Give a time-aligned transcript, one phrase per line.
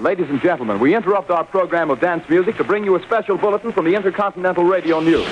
[0.00, 3.36] Ladies and gentlemen, we interrupt our program of dance music to bring you a special
[3.36, 5.26] bulletin from the Intercontinental Radio News.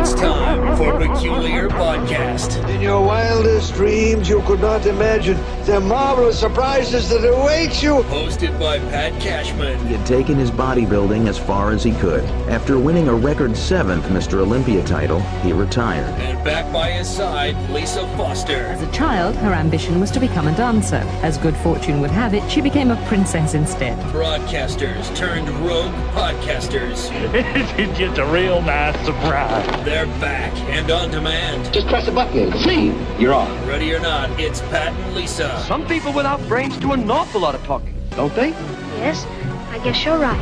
[0.00, 2.68] It's time for a Peculiar Podcast.
[2.68, 5.36] In your wildest dreams, you could not imagine
[5.68, 7.96] the marvelous surprises that await you.
[8.04, 9.78] Hosted by Pat Cashman.
[9.86, 12.24] He had taken his bodybuilding as far as he could.
[12.48, 14.38] After winning a record seventh Mr.
[14.38, 16.08] Olympia title, he retired.
[16.20, 18.64] And back by his side, Lisa Foster.
[18.64, 21.04] As a child, her ambition was to become a dancer.
[21.22, 23.98] As good fortune would have it, she became a princess instead.
[24.10, 27.10] Broadcasters turned rogue podcasters.
[27.34, 29.84] it's just a real nice surprise.
[29.84, 31.74] They're back and on demand.
[31.74, 32.56] Just press a button.
[32.60, 33.68] See, you're on.
[33.68, 35.57] Ready or not, it's Pat and Lisa.
[35.66, 38.50] Some people without brains do an awful lot of talking, don't they?
[38.98, 39.26] Yes,
[39.70, 40.38] I guess you're right.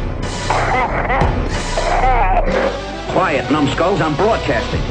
[3.12, 4.00] Quiet, numbskulls.
[4.00, 4.82] I'm broadcasting.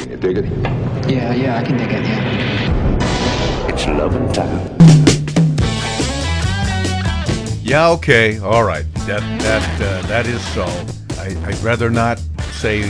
[0.00, 0.44] Can you dig it?
[1.08, 3.68] Yeah, yeah, I can dig it, yeah.
[3.68, 4.76] It's loving time.
[7.62, 8.84] Yeah, okay, all right.
[9.06, 10.64] That that uh, that is so.
[11.20, 12.18] I, I'd rather not
[12.52, 12.82] say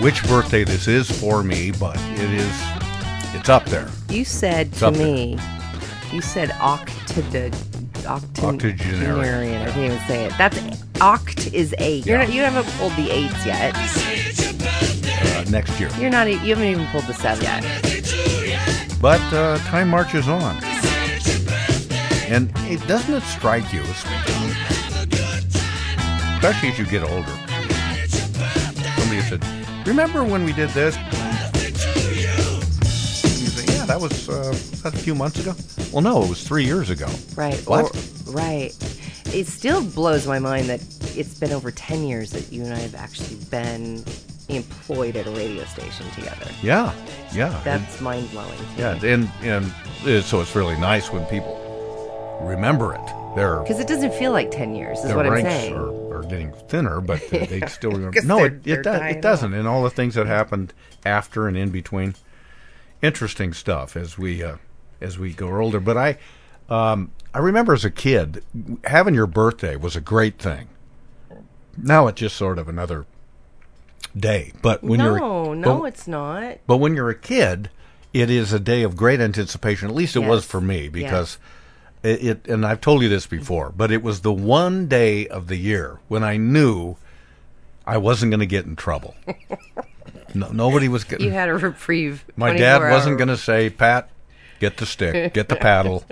[0.00, 2.52] which birthday this is for me, but it is.
[3.34, 3.88] It's up there.
[4.08, 5.06] You said It's to up there.
[5.06, 5.38] me,
[6.12, 7.54] you said octid,
[8.06, 9.10] octogenarian.
[9.10, 9.62] Octogenarian.
[9.62, 10.32] I can't even say it.
[10.38, 10.58] That's
[10.98, 12.06] oct is eight.
[12.06, 13.74] You're not, you haven't pulled the eights yet.
[15.36, 16.26] Uh, next year, You're not.
[16.28, 17.62] You haven't even pulled the seven yet.
[19.00, 20.56] but uh, time marches on,
[22.26, 23.82] and it doesn't it strike you,
[26.34, 27.36] especially as you get older.
[28.98, 29.42] Somebody said,
[29.90, 30.96] "Remember when we did this?"
[33.40, 35.54] You say, "Yeah, that was uh, that a few months ago."
[35.92, 37.08] Well, no, it was three years ago.
[37.34, 37.58] Right.
[37.66, 37.86] What?
[37.86, 38.72] Or, right.
[39.34, 40.80] It still blows my mind that
[41.16, 44.04] it's been over ten years that you and I have actually been
[44.48, 46.46] employed at a radio station together.
[46.62, 46.92] Yeah,
[47.32, 47.60] yeah.
[47.64, 48.58] That's mind blowing.
[48.78, 49.72] Yeah, and and
[50.04, 51.58] uh, so it's really nice when people
[52.42, 53.06] remember it.
[53.34, 55.00] Their Because it doesn't feel like ten years.
[55.00, 55.74] Is what I'm saying.
[56.20, 58.22] Are, getting thinner, but they, they still remember.
[58.22, 59.54] no, it it, does, it doesn't.
[59.54, 60.72] And all the things that happened
[61.04, 62.14] after and in between,
[63.02, 64.56] interesting stuff as we uh,
[65.00, 65.80] as we go older.
[65.80, 66.18] But I
[66.68, 68.42] um, I remember as a kid
[68.84, 70.68] having your birthday was a great thing.
[71.76, 73.06] Now it's just sort of another
[74.16, 74.52] day.
[74.62, 76.58] But when you're no, no, but- it's not.
[76.66, 77.70] but when you're a kid,
[78.12, 79.88] it is a day of great anticipation.
[79.88, 81.38] At least it was for me because
[82.02, 82.48] it, it.
[82.48, 85.98] And I've told you this before, but it was the one day of the year
[86.08, 86.96] when I knew
[87.86, 89.14] I wasn't going to get in trouble.
[90.34, 91.26] no, nobody was getting.
[91.26, 92.24] You had a reprieve.
[92.36, 94.08] my dad wasn't going to say, "Pat,
[94.60, 96.04] get the stick, get the paddle."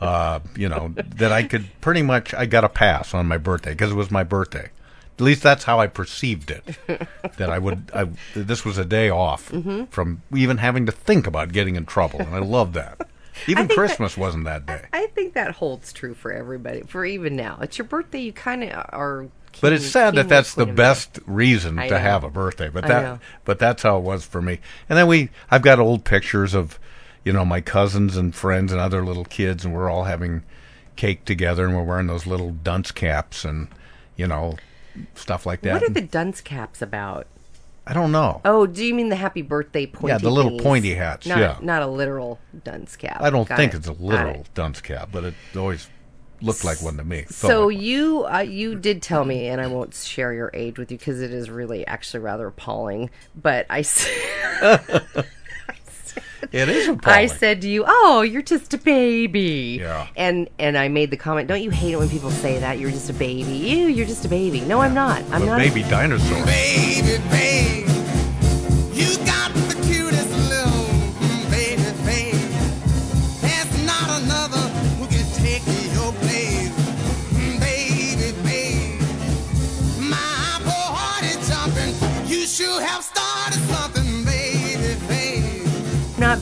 [0.00, 2.34] Uh, you know that I could pretty much.
[2.34, 4.70] I got a pass on my birthday because it was my birthday.
[5.16, 6.76] At least that's how I perceived it.
[7.36, 7.90] that I would.
[7.94, 9.88] I, this was a day off Mhm.
[9.88, 13.06] from even having to think about getting in trouble, and I love that.
[13.46, 14.82] Even think that- Christmas wasn't that day.
[14.92, 16.82] I think that holds true for everybody.
[16.82, 18.20] For even now, it's your birthday.
[18.20, 19.26] You kind of are.
[19.60, 22.68] But it's sad that that's the best reason to have a birthday.
[22.68, 24.58] But that, but that's how it was for me.
[24.88, 26.78] And then we, I've got old pictures of,
[27.24, 30.42] you know, my cousins and friends and other little kids, and we're all having
[30.96, 33.68] cake together, and we're wearing those little dunce caps and,
[34.16, 34.56] you know,
[35.14, 35.72] stuff like that.
[35.74, 37.26] What are the dunce caps about?
[37.86, 38.40] I don't know.
[38.44, 40.08] Oh, do you mean the happy birthday pointy?
[40.12, 40.62] Yeah, the little thingies?
[40.62, 41.58] pointy hats, Not, yeah.
[41.60, 43.20] not a literal dunce cap.
[43.20, 43.78] I don't Got think it.
[43.78, 44.50] it's a literal it.
[44.54, 45.88] dunce cap, but it always
[46.40, 47.24] looked like one to me.
[47.28, 50.90] So like- you uh, you did tell me, and I won't share your age with
[50.90, 53.10] you because it is really actually rather appalling.
[53.34, 53.82] But I,
[56.52, 60.06] it is I said to you, "Oh, you're just a baby." Yeah.
[60.16, 62.90] And and I made the comment, "Don't you hate it when people say that you're
[62.90, 63.52] just a baby?
[63.52, 65.22] Ew, you're just a baby." No, I'm not.
[65.30, 65.58] I'm a not.
[65.58, 66.44] baby dinosaur.
[66.44, 67.88] Baby, babe,
[68.92, 69.63] you got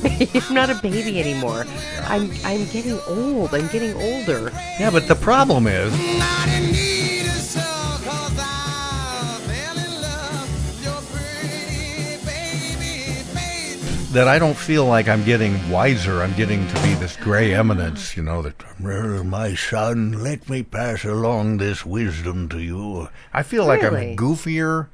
[0.05, 0.31] I'm not.
[0.33, 1.65] ba- I'm not a baby anymore.
[2.05, 2.31] I'm.
[2.45, 3.55] I'm getting old.
[3.55, 4.51] I'm getting older.
[4.81, 10.49] Yeah, but the problem is, I didn't need a show 'cause I fell in love
[10.67, 14.11] with your pretty baby face.
[14.13, 16.23] that I don't feel like I'm getting wiser.
[16.23, 18.55] I'm getting to be this gray eminence, you know, that
[18.85, 23.09] "Uh, my son, let me pass along this wisdom to you.
[23.33, 24.89] I feel like I'm goofier.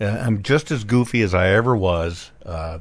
[0.00, 2.30] Uh, I'm just as goofy as I ever was.
[2.46, 2.78] Uh,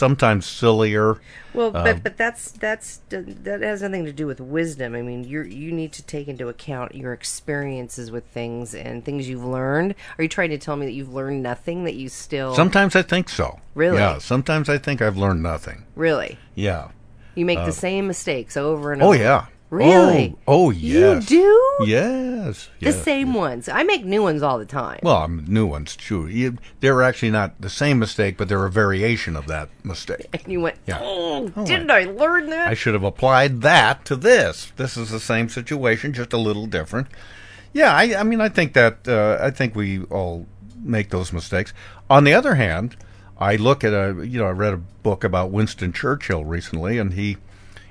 [0.00, 1.20] sometimes sillier.
[1.54, 4.94] Well, but but that's that's that has nothing to do with wisdom.
[4.96, 9.28] I mean, you you need to take into account your experiences with things and things
[9.28, 9.94] you've learned.
[10.18, 13.02] Are you trying to tell me that you've learned nothing that you still sometimes I
[13.02, 13.60] think so.
[13.74, 13.98] Really?
[13.98, 14.18] Yeah.
[14.18, 15.84] Sometimes I think I've learned nothing.
[15.94, 16.88] really Yeah.
[17.34, 19.16] you make Uh, the same mistakes over and Oh over?
[19.18, 19.46] yeah.
[19.70, 20.34] Really?
[20.48, 21.30] Oh, oh yes.
[21.30, 21.86] You do?
[21.86, 22.68] Yes.
[22.80, 23.02] The yes.
[23.04, 23.68] same ones.
[23.68, 24.98] I make new ones all the time.
[25.02, 26.26] Well, um, new ones too.
[26.26, 30.26] You, they're actually not the same mistake, but they're a variation of that mistake.
[30.40, 30.98] And you went, Yeah.
[31.00, 32.68] oh, didn't I learn that?
[32.68, 34.72] I should have applied that to this.
[34.76, 37.06] This is the same situation, just a little different.
[37.72, 40.46] Yeah, I, I mean, I think that uh, I think we all
[40.82, 41.72] make those mistakes.
[42.08, 42.96] On the other hand,
[43.38, 47.14] I look at a you know I read a book about Winston Churchill recently, and
[47.14, 47.36] he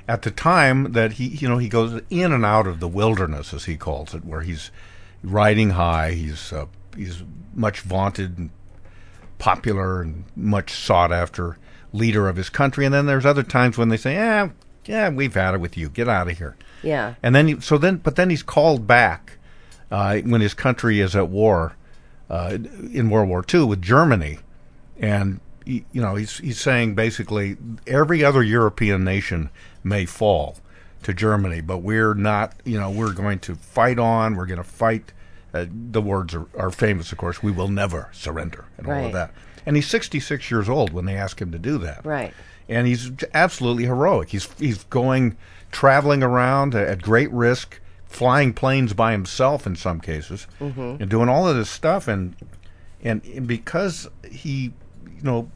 [0.09, 3.53] at the time that he you know he goes in and out of the wilderness
[3.53, 4.71] as he calls it, where he's
[5.23, 6.13] riding high.
[6.13, 6.65] He's uh,
[6.97, 7.23] he's
[7.53, 8.49] much vaunted and
[9.37, 11.57] popular and much sought after
[11.93, 12.85] leader of his country.
[12.85, 14.49] And then there's other times when they say, "Yeah,
[14.85, 15.89] yeah, we've had it with you.
[15.89, 17.13] Get out of here." yeah.
[17.21, 19.37] And then he, so then but then he's called back
[19.91, 21.75] uh, when his country is at war
[22.31, 22.57] uh,
[22.91, 24.39] in World War II with Germany,
[24.97, 29.51] and he, you know he's he's saying basically every other European nation
[29.83, 30.57] may fall
[31.03, 32.53] to Germany, but we're not.
[32.65, 34.35] You know we're going to fight on.
[34.35, 35.13] We're going to fight.
[35.53, 37.41] Uh, the words are, are famous, of course.
[37.41, 39.31] We will never surrender, and all of that.
[39.65, 42.33] And he's 66 years old when they ask him to do that Right.
[42.67, 44.29] and he's absolutely heroic.
[44.29, 45.35] He's he's going
[45.71, 51.01] traveling around at great risk, flying planes by himself in some cases, Mhm.
[51.01, 52.07] and doing all of this stuff.
[52.07, 52.35] And
[53.03, 54.73] and because he,
[55.15, 55.49] you know,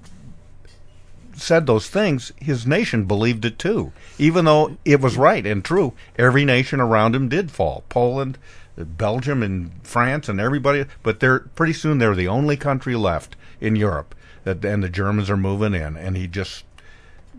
[1.35, 5.93] said those things, his nation believed it too, even though it was right and true.
[6.17, 7.83] Every nation around him did fall.
[7.89, 8.37] Poland.
[8.75, 13.75] Belgium and France and everybody, but they're pretty soon they're the only country left in
[13.75, 14.15] Europe
[14.45, 16.65] that, and the Germans are moving in, and he just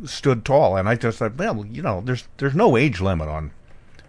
[0.04, 0.76] stood tall.
[0.76, 3.50] And I just thought, well, you know, there's there's no age limit on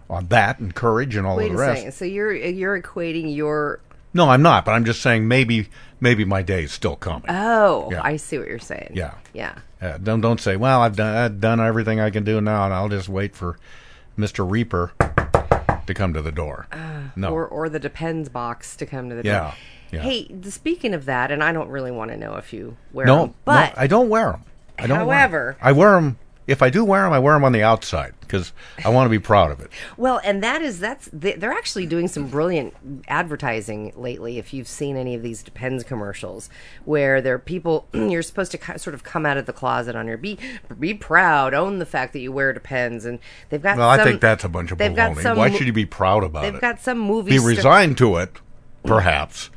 [0.08, 1.78] on that and courage and all Wait a the rest.
[1.80, 1.92] second.
[1.92, 3.80] So you're you're equating your
[4.16, 5.68] No, I'm not, but I'm just saying maybe
[6.00, 7.26] maybe my day is still coming.
[7.28, 8.00] oh, Yeah.
[8.02, 8.92] I see what you're saying.
[8.94, 9.12] Yeah.
[9.34, 9.58] Yeah.
[9.80, 12.72] Uh, don't don't say, well, I've done I've done everything I can do now, and
[12.74, 13.58] I'll just wait for
[14.16, 14.92] Mister Reaper
[15.86, 16.66] to come to the door.
[17.14, 19.52] no, Or or the depends box to come to the Yeah, door.
[19.92, 20.00] yeah.
[20.00, 23.26] Hey, speaking of that, and I don't really want to know if you wear no,
[23.26, 24.44] them, but no, I don't wear them.
[24.78, 25.06] I don't.
[25.06, 25.30] wear 'em.
[25.30, 26.18] However- I wear them.
[26.46, 28.52] If I do wear them, I wear them on the outside because
[28.84, 29.70] I want to be proud of it.
[29.96, 32.74] Well, and that is that's they- they're actually doing some brilliant
[33.08, 34.38] advertising lately.
[34.38, 36.48] If you've seen any of these Depends commercials,
[36.84, 40.06] where there are people you're supposed to sort of come out of the closet on
[40.06, 40.38] your be
[40.78, 43.18] be proud, own the fact that you wear Depends, and
[43.48, 43.76] they've got.
[43.76, 45.22] Well, I think that's a bunch of they've baloney.
[45.22, 46.52] some Why should you be proud about it?
[46.52, 47.30] They've got some movie.
[47.32, 48.30] be star- resigned to it,
[48.84, 49.50] perhaps,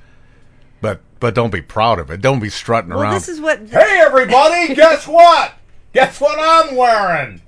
[0.81, 2.21] but but don't be proud of it.
[2.21, 3.13] Don't be strutting Well, around.
[3.13, 3.59] this is what.
[3.67, 4.73] hey, everybody!
[4.75, 5.53] guess what?
[5.99, 7.41] Guess what I'm wearing?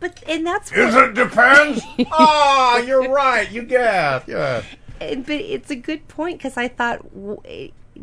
[0.00, 1.82] But and that's Is what, it depends?
[2.12, 3.50] Ah, you're right.
[3.50, 4.24] You guess.
[4.26, 4.62] Yeah.
[4.98, 7.04] But it's a good point because I thought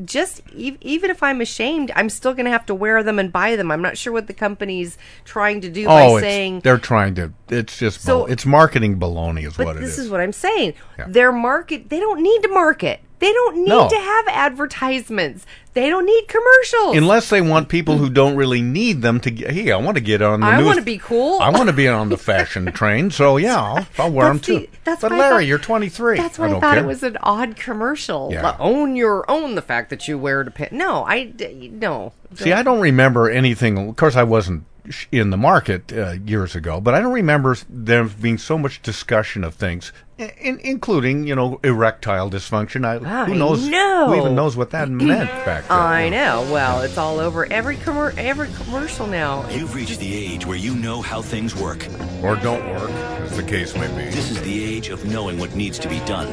[0.05, 3.31] just e- even if I'm ashamed, I'm still going to have to wear them and
[3.33, 3.71] buy them.
[3.71, 6.59] I'm not sure what the company's trying to do by Oh, it's, saying.
[6.61, 7.33] they're trying to.
[7.49, 8.01] It's just.
[8.01, 10.05] So- it's marketing baloney, is what it this is.
[10.05, 10.75] is what I'm saying.
[10.99, 11.05] Yeah.
[11.07, 12.99] Their market, they don't need to market.
[13.19, 13.89] They don't need No.
[13.89, 15.45] to have advertisements.
[15.73, 16.97] They don't need commercials.
[16.97, 19.51] Unless they want people who don't really need them to get.
[19.51, 21.39] Hey, I want to get on the I wanna be cool.
[21.39, 23.11] I want to be on the fashion train.
[23.11, 24.59] So yeah, I'll, I'll wear them too.
[24.59, 26.17] the- that's but Larry, thought- you're 23.
[26.17, 26.83] That's why I I, thought care.
[26.83, 28.29] it was an odd commercial.
[28.31, 28.41] Yeah.
[28.43, 30.69] Like, own your own the fact that you wear a pin.
[30.71, 31.31] No, I
[31.71, 32.13] no.
[32.35, 33.89] See, I don't remember anything.
[33.89, 34.63] Of course, I wasn't
[35.12, 39.43] in the market uh, years ago, but I don't remember there being so much discussion
[39.43, 42.86] of things, in, including you know erectile dysfunction.
[42.86, 43.67] I, who I knows?
[43.67, 44.07] know.
[44.07, 45.77] Who even knows what that meant back then?
[45.77, 46.47] I know.
[46.51, 49.47] Well, it's all over every commer- every commercial now.
[49.50, 51.88] You've reached the age where you know how things work.
[52.24, 54.09] Or don't work, as the case may be.
[54.09, 56.27] This is the age of knowing what needs to be done.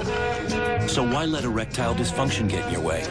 [0.88, 3.02] So why let erectile dysfunction get in your way?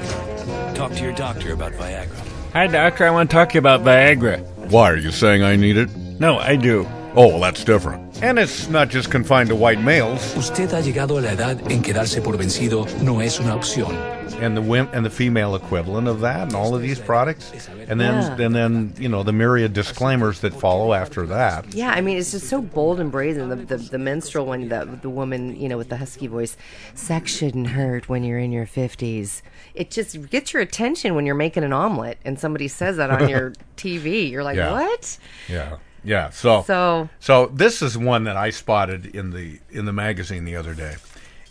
[0.75, 2.18] Talk to your doctor about Viagra.
[2.53, 3.06] Hi, doctor.
[3.06, 4.44] I want to talk to you about Viagra.
[4.72, 5.89] Why are you saying I need it?
[6.20, 6.88] No, I do.
[7.15, 8.24] Oh, well, that's different.
[8.24, 10.36] And it's not just confined to white males.
[10.36, 13.93] Usted ha llegado a la edad en que darse por vencido no es una opción.
[14.41, 17.51] and the wim- and the female equivalent of that, and all of these products,
[17.88, 18.46] and then Yeah.
[18.46, 21.72] and then you know the myriad disclaimers that follow after that.
[21.74, 23.48] Yeah, I mean, it's just so bold and brazen.
[23.50, 26.58] The, the, the menstrual one, the, the woman, you know, with the husky voice,
[26.96, 29.43] sex shouldn't hurt when you're in your 50s.
[29.75, 33.29] It just gets your attention when you're making an omelet and somebody says that on
[33.29, 34.29] your TV.
[34.29, 34.72] You're like, Yeah.
[34.72, 35.17] what?
[35.48, 36.30] Yeah, yeah.
[36.30, 40.56] So So- so this is one that I spotted in the in the magazine the
[40.56, 40.96] other day,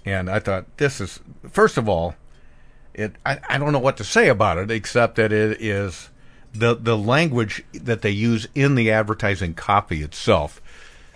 [0.05, 2.15] and I thought this is first of all,
[2.95, 6.09] it I, I don't know what to say about it except that it is
[6.53, 10.61] the the language that they use in the advertising copy itself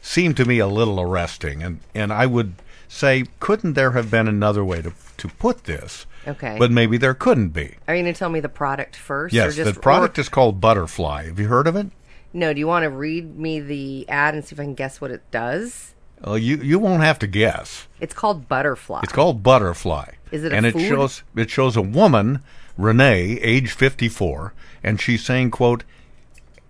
[0.01, 2.55] seemed to me a little arresting, and and I would
[2.89, 6.07] say, couldn't there have been another way to to put this?
[6.29, 6.57] Okay.
[6.59, 7.75] But maybe there couldn't be.
[7.87, 9.33] Are you going to tell me the product first?
[9.35, 11.27] Yes, or just, the product or- is called Butterfly.
[11.27, 11.87] Have you heard of it?
[12.37, 15.01] No, do you want to read me the ad and see if I can guess
[15.01, 15.95] what it does?
[16.25, 17.89] Uh, you you won't have to guess.
[17.99, 19.01] It's called Butterfly.
[19.05, 20.13] It's called Butterfly.
[20.31, 20.83] Is it a and food?
[20.83, 22.43] it shows it shows a woman,
[22.77, 24.53] Renee, age fifty four,
[24.85, 25.85] and she's saying, "quote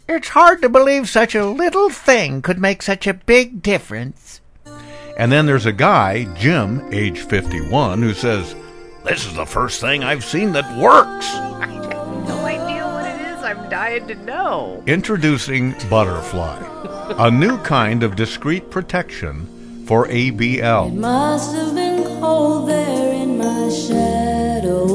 [0.08, 4.40] It's hard to believe such a little thing could make such a big difference.
[5.16, 8.54] And then there's a guy, Jim, age 51, who says,
[9.02, 11.26] This is the first thing I've seen that works.
[13.66, 14.80] I'm dying to know.
[14.86, 20.94] Introducing Butterfly, a new kind of discreet protection for ABL.
[20.94, 24.86] Must have been cold there in my shadow.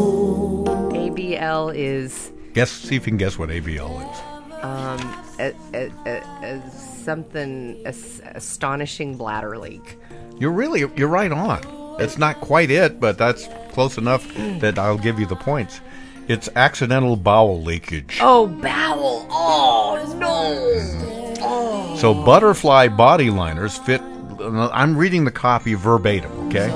[0.93, 4.63] ABL is Guess, see if you can guess what ABL is.
[4.63, 9.97] um, a, a, a, a something as- astonishing bladder leak.
[10.39, 11.59] You're really, you're right on.
[11.99, 14.25] It's not quite it, but that's close enough
[14.61, 15.81] that I'll give you the points.
[16.27, 18.19] It's accidental bowel leakage.
[18.21, 19.27] Oh, bowel!
[19.29, 21.35] Oh no!
[21.41, 21.95] Oh.
[21.97, 24.01] So butterfly body liners fit.
[24.01, 26.67] I'm reading the copy verbatim, okay?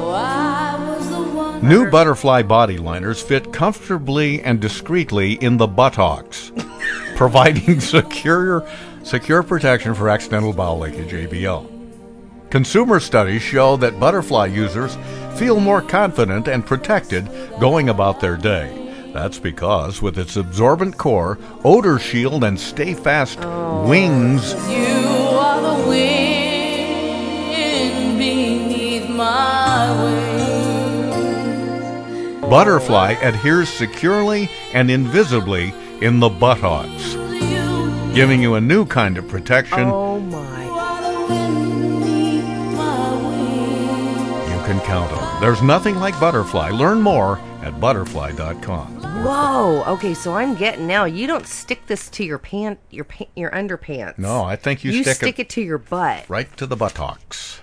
[1.62, 6.52] New butterfly body liners fit comfortably and discreetly in the buttocks,
[7.16, 8.68] providing secure,
[9.04, 11.72] secure protection for accidental bowel leakage (ABL).
[12.52, 14.98] Consumer studies show that butterfly users
[15.38, 17.28] feel more confident and protected
[17.60, 18.85] going about their day.
[19.16, 23.40] That's because, with its absorbent core, odor shield, and stay fast
[23.88, 25.08] wings, You
[25.40, 26.28] are the wind
[28.20, 30.04] beneath my
[31.14, 32.50] wings.
[32.50, 37.14] Butterfly adheres securely and invisibly in the buttocks,
[38.14, 40.64] giving you a new kind of protection Oh my!
[44.52, 45.40] you can count on.
[45.40, 46.72] There's nothing like Butterfly.
[46.72, 48.95] Learn more at butterfly.com.
[49.24, 49.84] Whoa!
[49.88, 51.06] Okay, so I'm getting now.
[51.06, 54.18] You don't stick this to your pant, your pa- your underpants.
[54.20, 56.26] No, I think you, you stick, stick it to your butt.
[56.30, 57.62] right to the buttocks.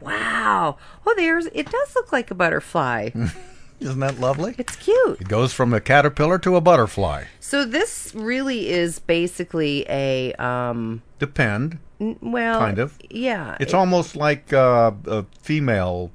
[0.00, 0.76] Wow.
[1.06, 1.46] Oh, there's.
[1.46, 3.10] It does look like a butterfly.
[3.80, 4.56] Isn't that lovely?
[4.58, 5.20] It's cute.
[5.20, 7.24] It goes from a caterpillar to a butterfly.
[7.38, 11.02] So this really is basically a um.
[11.20, 11.78] Depend.
[12.00, 12.98] n- Well, Kind of.
[13.08, 13.56] Yeah.
[13.60, 16.10] It's it- almost like uh, a female,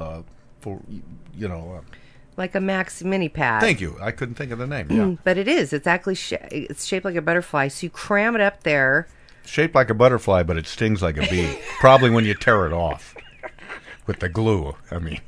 [0.00, 0.22] uh,
[0.60, 0.80] for
[1.36, 1.78] you know.
[1.80, 1.92] Uh,
[2.36, 3.60] like a Max mini pad.
[3.62, 3.96] thank you.
[4.00, 4.86] I couldn't think of the name.
[4.90, 5.72] Yeah, mm, But it is.
[5.72, 7.68] It's actually sh- it's shaped like a butterfly.
[7.68, 9.08] So you cram it up there.
[9.44, 11.58] shaped like a butterfly, but it stings like a bee.
[11.80, 13.14] Probably when you tear it off
[14.06, 14.76] with the glue.
[14.90, 15.20] I mean,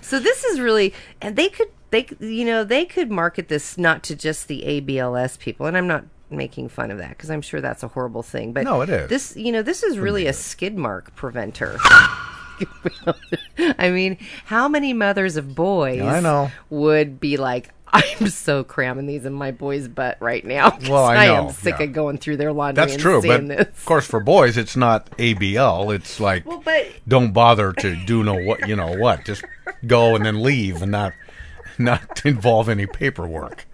[0.00, 4.02] So this is really, and they could, they, you know, they could market this not
[4.04, 7.60] to just the ABLS people, and I'm not making fun of that because I'm sure
[7.60, 8.52] that's a horrible thing.
[8.54, 9.08] But No, it is.
[9.10, 11.78] This, you know, this is really a skid mark preventer.
[13.78, 16.50] I mean, how many mothers of boys I know.
[16.70, 20.78] would be like, I'm so cramming these in my boy's butt right now.
[20.88, 21.84] Well, I know, am sick yeah.
[21.84, 22.82] of going through their laundry.
[22.82, 23.22] that's and true.
[23.22, 23.60] But this.
[23.60, 25.94] of course, for boys, it's not ABL.
[25.94, 29.24] It's like Well, but don't bother to do no what you know what.
[29.26, 29.44] Just
[29.86, 31.12] go and then leave and not
[31.76, 33.66] not involve any paperwork.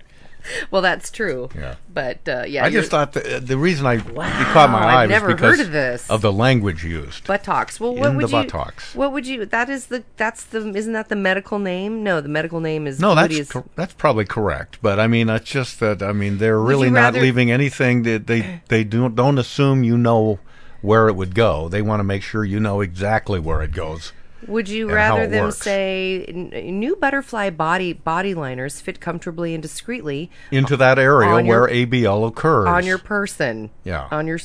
[0.71, 1.49] well, that's true.
[1.55, 1.77] Yeah.
[1.93, 5.03] But uh, yeah, I just thought the, the reason I it caught my I've eye
[5.07, 6.09] was never because heard of this.
[6.11, 7.27] of the language used.
[7.27, 7.81] buttocks.
[7.81, 8.43] Well, what In would the you?
[8.45, 8.95] buttocks.
[8.95, 9.45] What would you?
[9.47, 10.05] That is the.
[10.17, 10.69] That's the.
[10.75, 12.03] Isn't that the medical name?
[12.03, 13.01] No, the medical name is.
[13.01, 14.79] No, that's cor- that's probably correct.
[14.83, 18.03] But I mean, it's just that I mean they're Would really not rather- leaving anything
[18.05, 20.39] that they they don't don't assume you know
[20.81, 21.69] where it would go.
[21.69, 24.13] They want to make sure you know exactly where it goes.
[24.47, 25.59] Would you rather them works.
[25.59, 31.45] say "N- new butterfly body body liners fit comfortably and discreetly into that area on
[31.45, 32.69] your- where ABL occurs.
[32.69, 33.71] on your person?
[33.83, 34.07] Yeah.
[34.13, 34.39] On your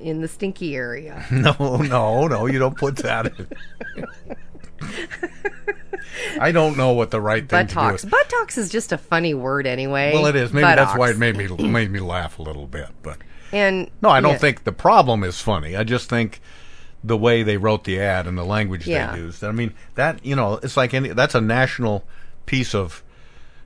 [0.00, 1.24] in the stinky area.
[1.32, 3.48] No, no, no, you don't put that in.
[6.40, 8.02] I don't know what the right thing Buttocks.
[8.02, 8.10] to do.
[8.10, 10.12] Buttocks is just a funny word anyway.
[10.14, 10.52] Well, it is.
[10.52, 12.88] Maybe that's why it made me made me laugh a little bit.
[13.02, 13.18] But
[13.52, 14.38] And no, I don't yeah.
[14.38, 15.76] think the problem is funny.
[15.76, 16.40] I just think
[17.04, 19.12] the way they wrote the ad and the language Yeah.
[19.12, 19.42] they used.
[19.44, 22.04] I mean, that you know, it's like any that's a national
[22.46, 23.02] piece of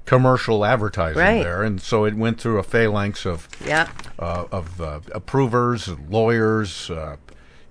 [0.05, 1.43] commercial advertising Right.
[1.43, 3.88] there, and so it went through a phalanx of yeah
[4.19, 7.16] uh, of uh, approvers, lawyers, uh,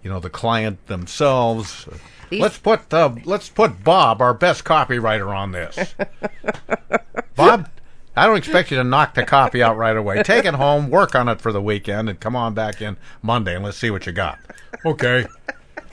[0.04, 1.88] you know, the client themselves.
[2.30, 5.96] These- let's put the let's put Bob, our best copywriter, on this.
[7.36, 7.70] Bob,
[8.16, 10.24] I don't expect you to knock the copy out right away.
[10.24, 13.56] Take it home, work on it for the weekend, and come on back in Monday
[13.56, 14.40] and let's see what you got.
[14.86, 15.26] Okay.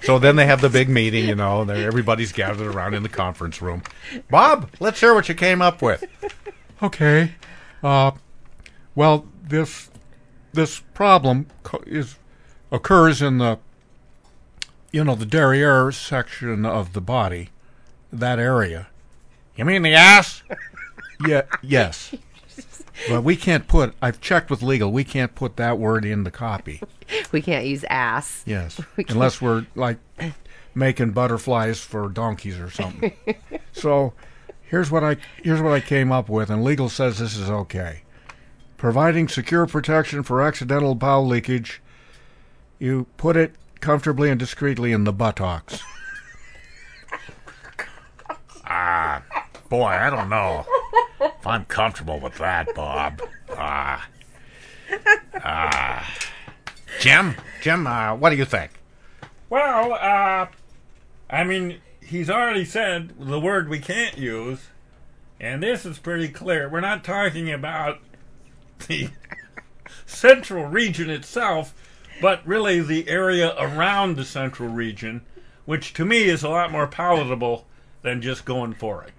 [0.02, 3.08] So then they have the big meeting, you know, and everybody's gathered around in the
[3.08, 3.82] conference room.
[4.30, 6.04] Bob, let's hear what you came up with.
[6.82, 7.32] Okay.
[7.82, 8.10] Uh,
[8.94, 9.90] well, this
[10.52, 11.46] this problem
[11.86, 12.16] is
[12.70, 13.58] occurs in the
[14.90, 17.50] you know the derriere section of the body,
[18.12, 18.88] that area.
[19.54, 20.42] You mean the ass?
[21.26, 21.42] Yeah.
[21.62, 22.14] Yes.
[23.08, 23.94] But we can't put.
[24.02, 24.92] I've checked with legal.
[24.92, 26.80] We can't put that word in the copy.
[27.32, 28.42] We can't use ass.
[28.46, 29.98] Yes, We unless we're like
[30.74, 33.12] making butterflies for donkeys or something.
[33.72, 34.12] so
[34.62, 38.02] here's what I here's what I came up with, and legal says this is okay.
[38.76, 41.80] Providing secure protection for accidental bowel leakage,
[42.78, 45.80] you put it comfortably and discreetly in the buttocks.
[48.64, 49.22] Ah,
[49.68, 50.81] boy, I don't know if
[51.46, 53.20] I'm comfortable with that, Bob.
[53.54, 54.08] Ah,
[55.44, 56.14] ah.
[57.00, 58.70] Jim, Jim, uh, what do you think?
[59.50, 60.46] Well, uh,
[61.28, 64.68] I mean, he's already said the word we can't use,
[65.38, 66.68] and this is pretty clear.
[66.68, 67.98] We're not talking about
[68.88, 69.10] the
[70.06, 71.74] central region itself,
[72.20, 75.22] but really the area around the central region,
[75.64, 77.66] which to me is a lot more palatable
[78.02, 79.12] than just going for it.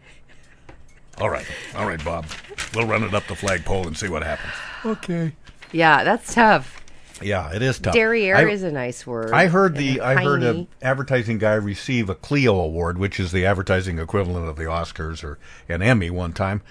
[1.19, 2.25] All right, all right, Bob.
[2.73, 4.53] We'll run it up the flagpole and see what happens.
[4.83, 5.33] Okay.
[5.71, 6.83] Yeah, that's tough.
[7.21, 7.93] Yeah, it is tough.
[7.93, 9.31] Derriere I- is a nice word.
[9.31, 10.59] I heard the I heard tiny.
[10.61, 15.23] an advertising guy receive a Clio award, which is the advertising equivalent of the Oscars
[15.23, 15.37] or
[15.69, 16.61] an Emmy one time.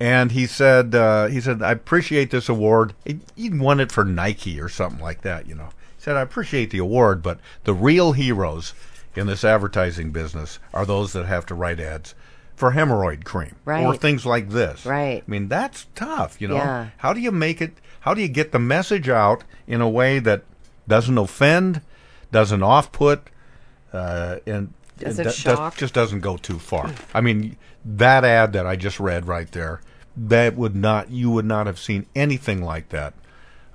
[0.00, 2.94] And he said uh, he said I appreciate this award.
[3.04, 5.70] He, he won it for Nike or something like that, you know.
[5.96, 8.74] He said I appreciate the award, but the real heroes
[9.14, 12.14] in this advertising business are those that have to write ads
[12.58, 13.54] for hemorrhoid cream
[13.86, 14.84] or things like this.
[14.84, 15.22] Right.
[15.26, 16.56] I mean, that's tough, you know.
[16.56, 16.88] Yeah.
[16.96, 17.72] How do you make it?
[18.00, 20.42] How do you get the message out in a way that
[20.88, 21.82] doesn't offend,
[22.32, 23.30] doesn't off-put,
[23.92, 25.76] uh, and Doesn't and shock.
[25.76, 26.92] just doesn't go too far?
[27.14, 29.80] I mean, that ad that I just read right there,
[30.16, 33.14] that would not you would not have seen anything like that.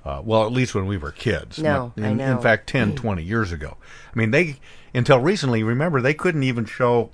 [0.04, 1.58] Uh, well, at least when we were kids.
[1.58, 3.78] No, in, I In fact, 10, 20 years ago.
[4.14, 4.56] I mean, they
[4.92, 5.62] until recently.
[5.62, 7.10] Remember, they couldn't even show.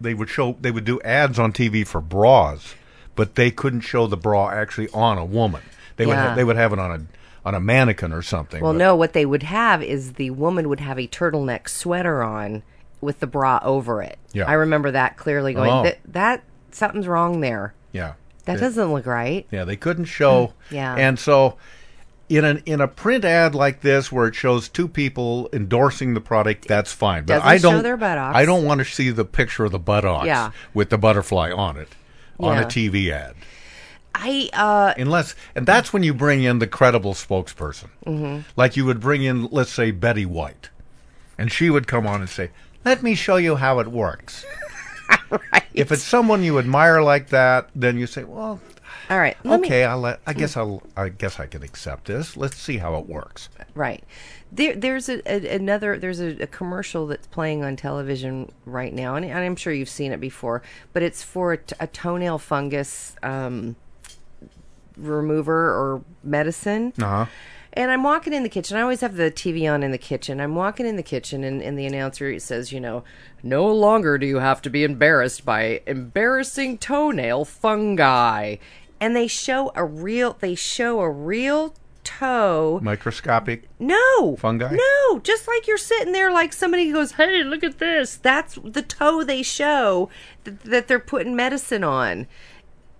[0.00, 0.56] They would show.
[0.60, 2.74] They would do ads on TV for bras,
[3.16, 5.62] but they couldn't show the bra actually on a woman.
[5.96, 6.12] They would.
[6.12, 6.28] Yeah.
[6.28, 8.62] Have, they would have it on a on a mannequin or something.
[8.62, 12.22] Well, but- no, what they would have is the woman would have a turtleneck sweater
[12.22, 12.62] on
[13.00, 14.18] with the bra over it.
[14.32, 14.44] Yeah.
[14.46, 15.82] I remember that clearly going, Oh.
[15.84, 17.72] that, that something's wrong there.
[17.92, 18.12] Yeah.
[18.44, 19.46] That They- doesn't look right.
[19.50, 20.52] Yeah, they couldn't show.
[20.70, 20.94] Yeah.
[20.94, 21.56] And so,
[22.30, 26.20] in an in a print ad like this, where it shows two people endorsing the
[26.20, 27.24] product, that's fine.
[27.24, 27.82] But Doesn't I don't.
[27.82, 28.36] their buttocks.
[28.36, 30.52] I don't want to see the picture of the buttocks Yeah.
[30.72, 31.88] with the butterfly on it
[32.38, 32.62] on Yeah.
[32.62, 33.34] a TV ad.
[34.14, 38.44] I uh Unless, and that's when you bring in the credible spokesperson, mhm.
[38.56, 40.70] like you would bring in, let's say, Betty White,
[41.36, 42.50] and she would come on and say,
[42.84, 44.44] "Let me show you how it works."
[45.74, 48.60] If it's someone you admire like that, then you say, "Well,
[49.10, 50.20] all right, let me- okay, I'll let.
[50.26, 50.82] I guess I'll.
[50.96, 52.36] I guess I can accept this.
[52.36, 54.04] Let's see how it works." Right.
[54.52, 55.98] There, there's a, a, another.
[55.98, 60.12] There's a, a commercial that's playing on television right now, and, I'm sure you've seen
[60.12, 60.62] it before.
[60.92, 63.76] But it's for a, t- a toenail fungus um,
[64.96, 66.92] remover or medicine.
[67.00, 67.26] Uh huh.
[67.72, 68.76] And I'm walking in the kitchen.
[68.76, 70.40] I always have the TV on in the kitchen.
[70.40, 73.04] I'm walking in the kitchen, and, and the announcer says, you know,
[73.44, 78.56] no longer do you have to be embarrassed by embarrassing toenail fungi.
[79.00, 80.36] And they show a real.
[80.38, 82.80] They show a real toe.
[82.82, 83.68] Microscopic.
[83.78, 84.76] No Fungi?
[84.76, 88.82] No, just like you're sitting there, like somebody goes, "Hey, look at this." That's the
[88.82, 90.10] toe they show
[90.44, 92.26] that, that they're putting medicine on.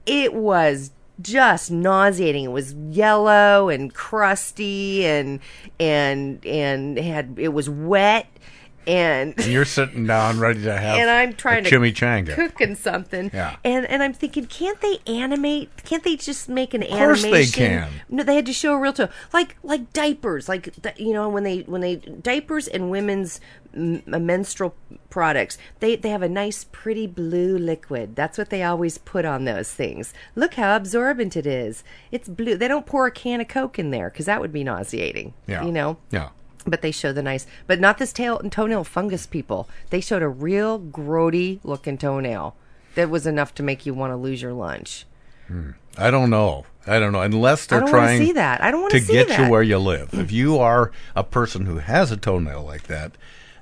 [0.07, 2.45] It was just nauseating.
[2.45, 5.41] It was yellow and crusty, and
[5.79, 8.27] and and had it was wet,
[8.87, 12.35] and And you're sitting down ready to have and I'm trying to chimichanga.
[12.35, 13.31] cooking something.
[13.33, 13.57] Yeah.
[13.65, 15.71] And and I'm thinking, can't they animate?
[15.85, 17.89] Can't they just make an Of course they can.
[18.09, 21.45] No, they had to show a real toe, like like diapers, like you know when
[21.45, 23.41] they when they diapers and women's
[23.75, 24.75] m- uh, menstrual
[25.11, 25.59] products.
[25.81, 28.17] They they have a nice pretty blue liquid.
[28.17, 30.15] That's what they always put on those things.
[30.35, 31.85] Look how absorbent it is.
[32.11, 32.57] It's blue.
[32.57, 35.35] They don't pour a can of Coke in there because that would be nauseating.
[35.47, 35.65] Yeah.
[35.65, 35.99] You know.
[36.11, 36.31] Yeah.
[36.67, 39.69] But they show the nice, but not this tail toenail fungus people.
[39.91, 42.55] They showed a real grody looking toenail
[42.95, 45.07] that was enough to make you want to lose your lunch.
[45.47, 45.71] Hmm.
[45.97, 46.65] I don't know.
[46.87, 47.21] I don't know.
[47.21, 48.63] Unless they're I don't wanna trying see that.
[48.63, 49.39] I don't to get that.
[49.41, 50.15] you where you live.
[50.15, 53.13] If you are a person who has a toenail like that,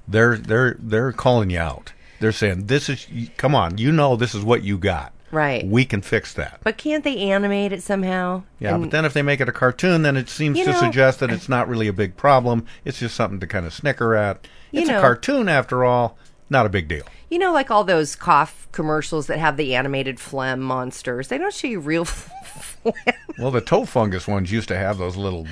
[0.07, 1.93] they're they're they're calling you out.
[2.21, 3.07] They're saying this is
[3.37, 3.79] come on.
[3.79, 5.13] You know this is what you got.
[5.31, 5.67] Right.
[5.67, 6.61] We can fix that.
[6.65, 8.43] But can't they animate it somehow?
[8.59, 10.79] Yeah, And- but then if they make it a cartoon, then it seems to know-
[10.79, 12.65] suggest that it's not really a big problem.
[12.85, 14.47] It's just something to kind of snicker at.
[14.73, 16.17] It's know- a cartoon after all.
[16.51, 17.05] not a big deal.
[17.29, 21.29] You know, like all those cough commercials that have the animated phlegm monsters.
[21.29, 22.95] They don't show you real phlegm.
[23.39, 25.47] Well, the toe fungus ones used to have those little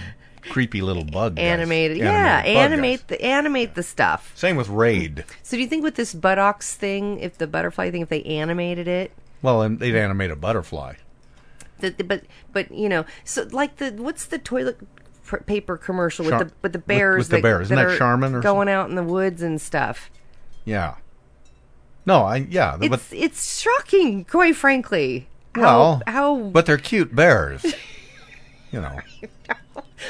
[0.48, 1.44] creepy little bug guys.
[1.44, 4.32] Animated, yeah, Animated bug animate the animate the stuff.
[4.34, 5.24] Same with Raid.
[5.42, 8.88] So do you think with this buttocks thing, if the butterfly thing, if they animated
[8.88, 9.10] it,
[9.46, 10.94] Well, and they'd animate a butterfly.
[11.78, 14.76] the, the- but but you know, so like the what's the toilet
[15.22, 17.66] pr- paper commercial with Char- the with the bears with the that, bears.
[17.68, 20.10] Isn't that are Charmin or going out in the woods and stuff.
[20.64, 20.96] Yeah.
[22.06, 25.28] No, I yeah, but It's it's shocking, quite frankly.
[25.54, 27.64] How, well, how but they're cute bears.
[28.72, 28.98] you know,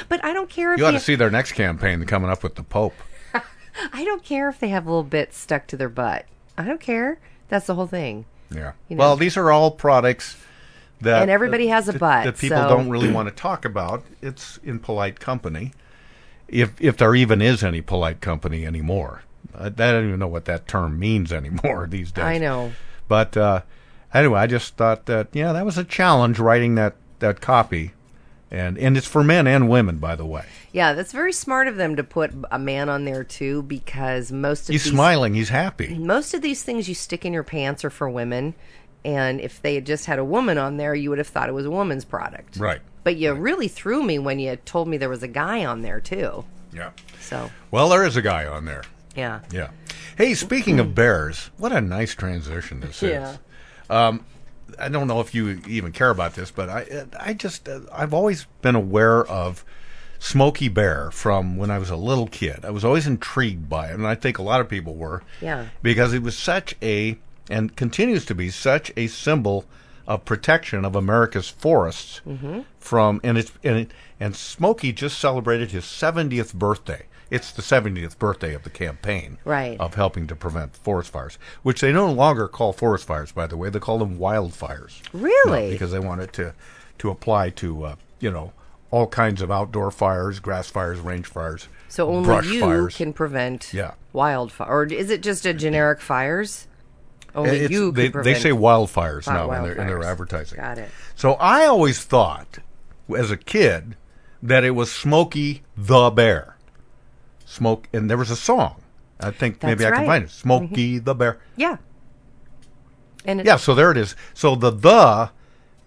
[0.09, 2.55] but I don't care if you ought to see their next campaign coming up with
[2.55, 2.95] the Pope.
[3.93, 6.25] I don't care if they have little bits stuck to their butt.
[6.57, 7.19] I don't care.
[7.49, 8.25] That's the whole thing.
[8.53, 8.73] Yeah.
[8.87, 8.99] You know.
[9.01, 10.37] Well, these are all products
[11.01, 13.65] that And everybody has a that- butt, that people so- don't really want to talk
[13.65, 14.03] about.
[14.21, 15.73] It's in polite company,
[16.47, 19.21] if if there even is any polite company anymore.
[19.57, 22.23] I, I don't even know what that term means anymore these days.
[22.25, 22.71] I know.
[23.07, 23.61] But uh,
[24.13, 27.93] anyway, I just thought that yeah, that was a challenge writing that that copy,
[28.51, 30.45] and and it's for men and women, by the way.
[30.71, 34.69] Yeah, that's very smart of them to put a man on there too, because most
[34.69, 35.33] of He's these, smiling.
[35.33, 35.95] He's happy.
[35.97, 38.53] Most of these things you stick in your pants are for women,
[39.03, 41.53] and if they had just had a woman on there, you would have thought it
[41.53, 42.57] was a woman's product.
[42.57, 42.81] Right.
[43.03, 45.99] But you really threw me when you told me there was a guy on there
[46.01, 46.43] too.
[46.73, 46.91] Yeah.
[47.21, 48.83] So Well, there is a guy on there.
[49.15, 49.69] yeah, Yeah.
[50.17, 53.31] Hey, speaking of bears, what a nice transition this Yeah.
[53.33, 53.39] is.
[53.89, 54.25] Um,
[54.79, 58.45] I don't know if you even care about this, but I, I just, I've always
[58.61, 59.63] been aware of
[60.19, 62.65] Smokey Bear from when I was a little kid.
[62.65, 65.23] I was always intrigued by it, and I think a lot of people were.
[65.41, 65.67] Yeah.
[65.81, 67.17] Because it was such a,
[67.49, 69.65] and continues to be such a symbol
[70.07, 72.63] of protection of America's forests Mhm.
[72.79, 77.05] from, and it's, and it, and Smokey just celebrated his 70th birthday.
[77.29, 79.79] It's the 70th birthday of the campaign Right.
[79.79, 83.57] of helping to prevent forest fires, which they no longer call forest fires, by the
[83.57, 83.69] way.
[83.69, 85.01] They call them wildfires.
[85.13, 85.71] Really?
[85.71, 86.53] Because they want it to,
[86.99, 88.53] to apply to, uh, you know,
[88.91, 92.95] all kinds of outdoor fires, grass fires, range fires, so only you fires.
[92.95, 93.91] can prevent Yeah.
[94.13, 96.67] wildfire, or is it just a generic fires?
[97.35, 100.57] Only It's- you they, they say wildfires fi- now in their, in their advertising.
[100.59, 100.89] Got it.
[101.15, 102.59] So I always thought,
[103.15, 103.95] as a kid,
[104.41, 106.55] that it was Smokey the Bear.
[107.49, 108.75] Smoke, and there was a song.
[109.21, 110.29] I think maybe That's I can find it.
[110.29, 111.39] Smokey the Bear.
[111.55, 111.77] Yeah.
[113.25, 114.15] And Yeah, so there it is.
[114.33, 115.31] So the the,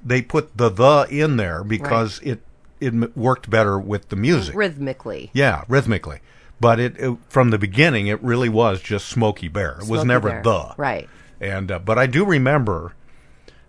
[0.04, 2.40] they put the the in there because it
[2.80, 4.54] it worked better with the music.
[4.56, 5.30] rhythmically.
[5.34, 6.20] Yeah, rhythmically.
[6.60, 9.78] But it, it from the beginning, it really was just Smokey Bear.
[9.82, 10.42] It was never Bear.
[10.42, 11.08] the Right.
[11.40, 12.94] And uh, but I do remember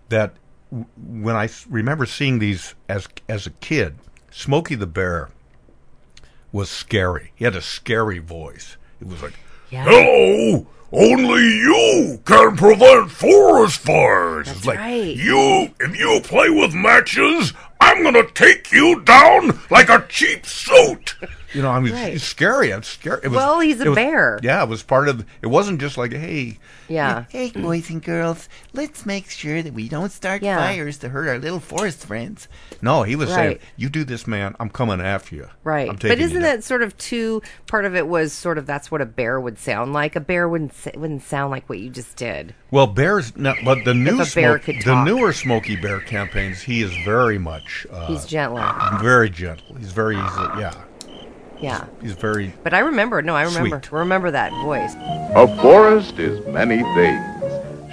[0.10, 0.34] that
[0.72, 3.96] w- when I s- remember seeing these as as a kid,
[4.32, 5.30] Smokey the Bear
[6.52, 7.32] was scary.
[7.36, 8.78] He had a scary voice.
[9.00, 9.34] It was like,
[9.70, 9.86] Yeah.
[9.86, 10.68] Hello!
[10.94, 14.48] Only you can prevent forest fires.
[14.48, 15.16] That's it's like, right.
[15.16, 21.16] you, if you play with matches, I'm gonna take you down like a cheap suit.
[21.54, 22.14] You know, I mean, Right.
[22.14, 22.70] it's scary.
[22.72, 23.22] It's scary.
[23.24, 24.40] It was, Well, he's a was- bear.
[24.44, 25.26] Yeah, it was part of.
[25.42, 27.24] It wasn't just like, hey, Yeah.
[27.30, 30.58] Hey, boys and girls, let's make sure that we don't start Yeah.
[30.58, 32.48] fires to hurt our little forest friends.
[32.82, 34.56] no, he was saying, you do this, man.
[34.60, 35.48] I'm coming after you.
[35.64, 35.88] Right.
[35.88, 38.66] I'm But taking isn't down." that sort of too part of it was sort of
[38.66, 40.16] that's what a bear would sound like.
[40.16, 42.54] A bear wouldn't wouldn't sound like what you just did.
[42.72, 43.38] Well, bears.
[43.38, 47.86] No, but the new Smoke- the newer Smokey Bear campaigns, he is very much.
[47.92, 48.74] Uh, He's gentler.
[49.02, 49.76] very gentle.
[49.78, 50.42] He's very easy.
[50.60, 50.74] Yeah,
[51.62, 51.86] Yeah.
[52.02, 52.54] he's very.
[52.64, 53.80] But I remember, no, I remember.
[53.82, 53.92] Sweet.
[53.92, 54.94] Remember that voice.
[55.36, 57.26] A forest is many things.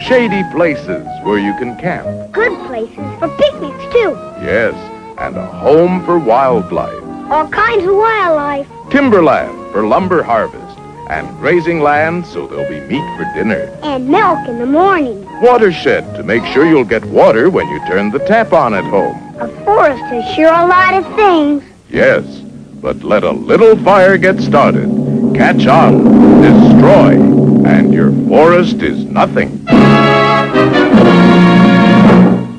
[0.01, 2.33] Shady places where you can camp.
[2.33, 4.13] Good places for picnics, too.
[4.41, 4.75] Yes,
[5.19, 7.03] and a home for wildlife.
[7.31, 8.69] All kinds of wildlife.
[8.91, 10.65] Timberland for lumber harvest.
[11.11, 13.75] And grazing land so there'll be meat for dinner.
[13.83, 15.27] And milk in the morning.
[15.41, 19.17] Watershed to make sure you'll get water when you turn the tap on at home.
[19.41, 21.65] A forest is sure a lot of things.
[21.89, 22.25] Yes,
[22.81, 24.88] but let a little fire get started.
[25.35, 27.12] Catch on, destroy,
[27.67, 29.64] and your forest is nothing.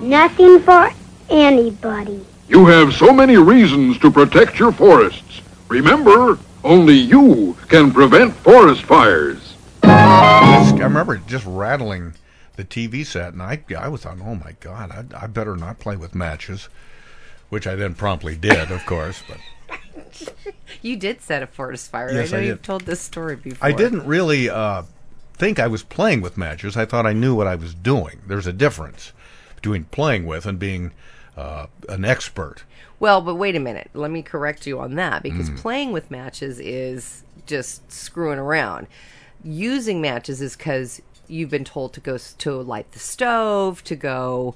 [0.07, 0.91] Nothing for
[1.29, 2.25] anybody.
[2.47, 5.41] You have so many reasons to protect your forests.
[5.67, 9.55] Remember, only you can prevent forest fires.
[9.83, 12.13] I remember just rattling
[12.55, 14.21] the TV set, and I, I was on.
[14.21, 16.67] Oh my God, I, I better not play with matches,
[17.49, 19.23] which I then promptly did, of course.
[19.27, 19.37] But
[20.81, 22.11] You did set a forest fire.
[22.13, 23.67] Yes, I know I you've told this story before.
[23.67, 24.83] I didn't really uh,
[25.33, 26.77] think I was playing with matches.
[26.77, 28.21] I thought I knew what I was doing.
[28.27, 29.11] There's a difference
[29.55, 30.91] between playing with and being
[31.35, 32.63] uh, an expert.
[32.99, 33.89] Well, but wait a minute.
[33.93, 35.57] Let me correct you on that because Mm.
[35.57, 38.87] playing with matches is just screwing around.
[39.43, 44.53] using matches is because you've been told to go to light the stove, to go.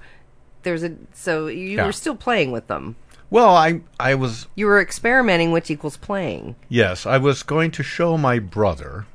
[0.63, 1.85] There's a so you Yeah.
[1.85, 2.95] were still playing with them.
[3.33, 6.55] Well, I I was You were experimenting, which equals playing.
[6.69, 9.07] yes, I was going to show my brother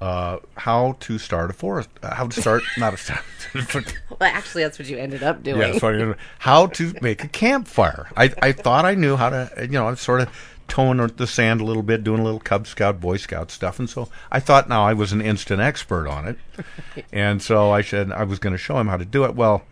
[0.00, 3.94] uh, how to start a forest, uh, how to start not a forest.
[4.08, 5.60] Well, actually, that's what you ended up doing.
[5.60, 8.08] Yes, well, how to make a campfire.
[8.16, 10.30] I, I thought I knew how to, you know, I'm sort of
[10.66, 13.90] tone the sand a little bit, doing a little Cub Scout, Boy Scout stuff, and
[13.90, 16.38] so I thought now I was an instant expert on it,
[17.12, 19.34] and so I said I was going to show him how to do it.
[19.34, 19.64] Well,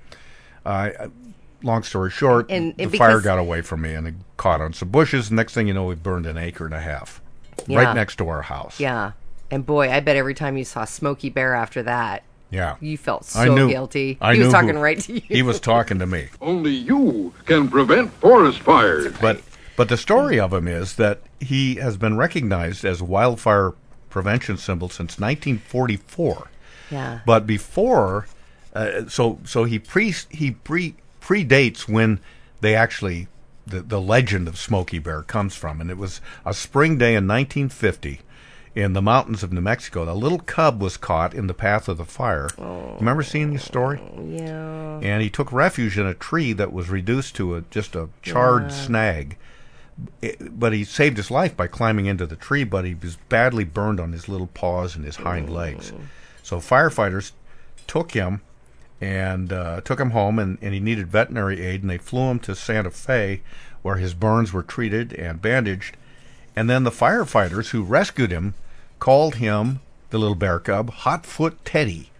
[0.66, 1.08] I
[1.62, 4.72] long story short, And- the and fire got away from me and it caught on
[4.72, 5.30] some bushes.
[5.30, 7.20] Next thing you know, we burned an acre and a half
[7.66, 7.82] Yeah.
[7.84, 8.78] right next to our house.
[8.78, 9.12] Yeah.
[9.50, 12.76] And boy, I bet every time you saw Smokey Bear after that, Yeah.
[12.80, 14.18] you felt so I knew, guilty.
[14.20, 15.22] I he was talking who- right to you.
[15.26, 16.28] He was talking to me.
[16.40, 19.12] Only you can prevent forest fires.
[19.20, 19.40] But
[19.76, 23.72] but the story of him is that he has been recognized as wildfire
[24.10, 26.48] prevention symbol since 1944.
[26.90, 27.20] Yeah.
[27.26, 28.26] But before,
[28.74, 32.20] uh, so so he pre he pre predates when
[32.60, 33.28] they actually
[33.66, 37.26] the the legend of Smokey Bear comes from, and it was a spring day in
[37.28, 38.20] 1950
[38.74, 40.10] in the mountains of New Mexico.
[40.10, 42.48] A little cub was caught in the path of the fire.
[42.58, 42.94] Oh.
[42.98, 44.00] Remember seeing this story?
[44.26, 45.00] Yeah.
[45.02, 48.64] and he took refuge in a tree that was reduced to a, just a charred
[48.64, 48.68] Yeah.
[48.70, 49.36] snag.
[50.22, 53.64] It- but he saved his life by climbing into the tree, but he was badly
[53.64, 55.92] burned on his little paws and his hind legs.
[55.94, 56.00] Oh.
[56.42, 57.32] So firefighters
[57.86, 58.40] took him
[59.00, 62.38] and uh, took him home, and, and he needed veterinary aid, and they flew him
[62.40, 63.42] to Santa Fe,
[63.82, 65.96] where his burns were treated and bandaged.
[66.56, 68.54] And then the firefighters who rescued him
[68.98, 69.80] called him,
[70.10, 72.10] the little bear cub, Hotfoot Teddy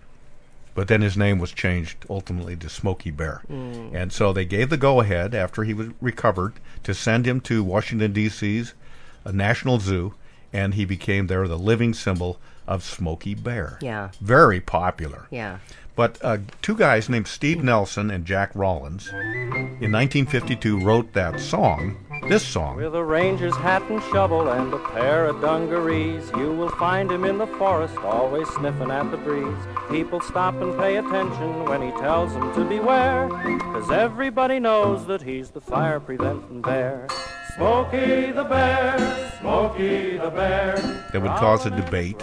[0.79, 3.43] but then his name was changed ultimately to Smokey Bear.
[3.51, 3.93] Mm.
[3.93, 6.53] And so they gave the go ahead after he was recovered
[6.85, 8.75] to send him to Washington, D.C.'s
[9.27, 10.15] uh, National Zoo,
[10.53, 12.39] and he became there the living symbol
[12.69, 13.81] of Smokey Bear.
[13.83, 14.11] Yeah.
[14.21, 15.27] Very popular.
[15.33, 15.59] Yeah.
[15.99, 21.97] But uh, two guys named Steve Nelson and Jack Rollins in 1952 wrote that song,
[22.29, 22.77] this song.
[22.77, 27.25] With a ranger's hat and shovel and a pair of dungarees, you will find him
[27.25, 29.59] in the forest, always sniffing at the breeze.
[29.91, 35.23] People stop and pay attention when he tells them to beware, 'cause everybody knows that
[35.23, 37.09] he's the fire preventing bear.
[37.59, 40.77] Smokey the bear, Smokey the bear.
[41.13, 42.23] that would cause a debate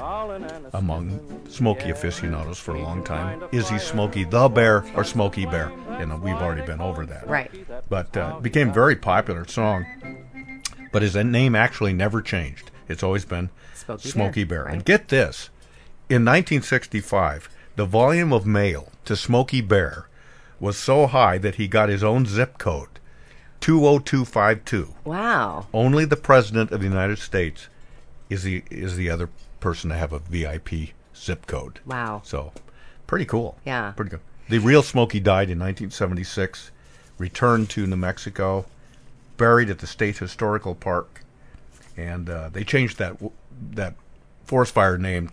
[0.73, 1.19] among
[1.49, 3.43] Smokey aficionados for a long time.
[3.51, 5.73] Is he Smokey the Bear or Smokey Bear?
[5.99, 7.27] You know, we've already been over that.
[7.27, 7.51] Right.
[7.89, 9.85] But uh, became a very popular song.
[10.93, 12.71] But his name actually never changed.
[12.87, 14.65] It's always been Smokey Smokey Bear, Bear.
[14.67, 14.73] right.
[14.75, 15.49] And get this:
[16.09, 20.07] in 1965, the volume of mail to Smokey Bear
[20.61, 22.87] was so high that he got his own zip code,
[23.65, 24.93] 20252.
[25.05, 25.65] Wow.
[25.73, 27.67] Only the president of the United States
[28.29, 29.27] is the is the other
[29.59, 31.79] person to have a VIP zip code.
[31.83, 32.21] Wow.
[32.23, 32.51] So,
[33.07, 33.57] pretty cool.
[33.65, 33.89] Yeah.
[33.95, 34.19] Pretty good.
[34.49, 36.69] The real Smokey died in 1976,
[37.17, 38.67] returned to New Mexico,
[39.35, 41.21] buried at the State Historical Park,
[41.97, 43.17] and uh, they changed that
[43.71, 43.95] that
[44.43, 45.31] forest fire name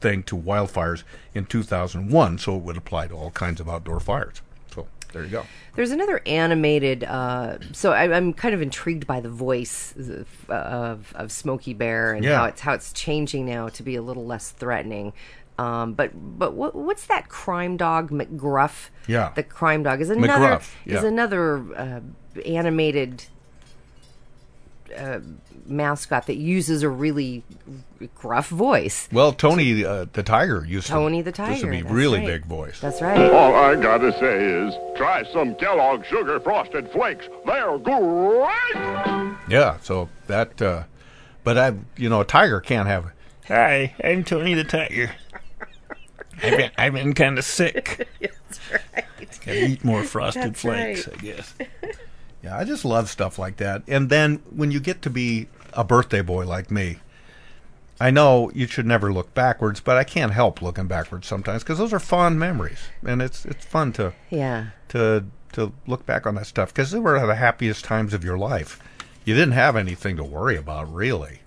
[0.00, 1.02] thing to wildfires
[1.34, 4.40] in 2001, so it would apply to all kinds of outdoor fires.
[4.72, 5.46] So there you go.
[5.76, 7.04] There's another animated.
[7.04, 12.12] Uh, so I, I'm kind of intrigued by the voice of, of, of Smokey Bear
[12.14, 12.38] and Yeah.
[12.38, 15.12] how it's how it's changing now to be a little less threatening.
[15.58, 18.88] Um, but but what, what's that crime dog McGruff?
[19.06, 19.32] Yeah.
[19.34, 22.00] the crime dog is another McGruff, is another uh,
[22.44, 23.24] animated
[24.96, 25.20] uh,
[25.66, 27.42] mascot that uses a really
[28.14, 29.08] gruff voice.
[29.12, 32.18] Well, Tony uh, the Tiger used Tony to, the used to Tiger, be that's really
[32.18, 32.26] right.
[32.26, 32.80] big voice.
[32.80, 33.30] That's right.
[33.32, 37.28] All I gotta say is, try some Kellogg's Sugar Frosted Flakes.
[37.46, 39.36] They're great!
[39.48, 40.84] Yeah, so that, uh,
[41.44, 43.12] but I, you know, a tiger can't have.
[43.48, 45.12] Hi, I'm Tony the Tiger.
[46.42, 48.08] I've been, I've been kind of sick.
[48.20, 49.04] That's right.
[49.44, 51.16] Gotta eat more frosted That's flakes, right.
[51.16, 51.54] I guess.
[52.42, 53.82] Yeah, I just love stuff like that.
[53.88, 56.98] And then when you get to be a birthday boy like me,
[57.98, 61.78] I know you should never look backwards, but I can't help looking backwards sometimes because
[61.78, 64.66] those are fond memories, and it's it's fun to Yeah.
[64.88, 68.36] to to look back on that stuff because they were the happiest times of your
[68.36, 68.78] life.
[69.24, 71.40] You didn't have anything to worry about really.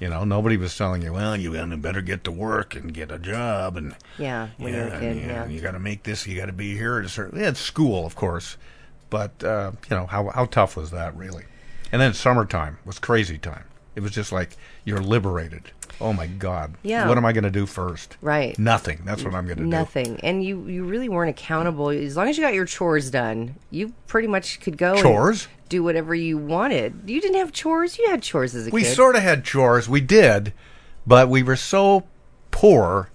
[0.00, 3.18] You know, nobody was telling you, well, you better get to work and get a
[3.18, 5.46] job and Yeah, when you're a kid, yeah.
[5.46, 7.38] you got to make this, you got to be here at a certain.
[7.38, 8.56] Yeah, school, of course,
[9.10, 11.44] but uh, you know how how tough was that really?
[11.92, 13.64] And then summertime was crazy time.
[13.96, 15.72] It was just like you're liberated.
[16.00, 16.74] Oh my God!
[16.82, 17.06] Yeah.
[17.08, 18.16] What am I going to do first?
[18.22, 18.58] Right.
[18.58, 19.02] Nothing.
[19.04, 19.68] That's what I'm going to do.
[19.68, 20.18] Nothing.
[20.22, 21.90] And you, you really weren't accountable.
[21.90, 25.48] As long as you got your chores done, you pretty much could go and Chores?
[25.68, 27.02] do whatever you wanted.
[27.10, 27.98] You didn't have chores.
[27.98, 28.88] You had chores as a We kid.
[28.88, 29.88] We sort of had chores.
[29.88, 30.54] We did,
[31.06, 32.04] but we were so
[32.50, 33.10] poor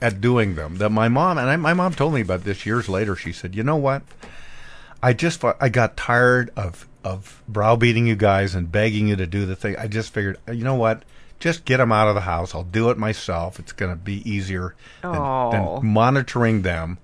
[0.00, 2.88] at doing them that my mom and I, my mom told me about this years
[2.88, 3.16] later.
[3.16, 4.02] She said, "You know what?
[5.02, 9.46] I just I got tired of of browbeating you guys and begging you to do
[9.46, 9.76] the thing.
[9.78, 11.04] I just figured, uh, you know what?
[11.38, 12.54] Just get them out of the house.
[12.54, 13.60] I'll do it myself.
[13.60, 16.98] It's going to be easier than, than monitoring them.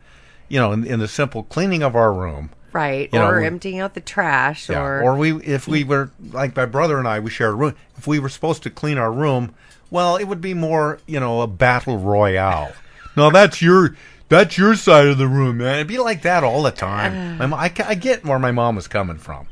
[0.49, 3.09] You know, in, in the simple cleaning of our room." Right.
[3.13, 6.11] You know, or we- emptying out the trash Yeah, or or we if we were
[6.33, 7.77] like my brother and I, we shared a room.
[7.97, 9.55] If we were supposed to clean our room,
[9.91, 12.73] well, it would be more you know a battle royale.
[13.17, 13.97] no, that's your
[14.39, 15.77] that's your side of the room, man.
[15.77, 17.39] It'd be like that all the time.
[17.39, 19.49] My mo- I, I get where my mom was coming from.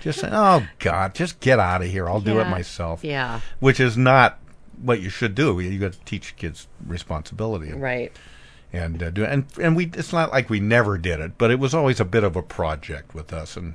[0.00, 2.08] Just saying, oh God, just get out of here.
[2.08, 2.50] I'll do it Yeah.
[2.50, 3.02] myself.
[3.04, 3.40] Yeah.
[3.60, 4.38] which is not
[4.80, 5.58] what you should do.
[5.60, 7.70] You got to teach kids responsibility.
[7.70, 8.12] And, Right.
[8.72, 11.58] and uh, do and and we it's not like we never did it, but it
[11.58, 13.74] was always a bit of a project with us and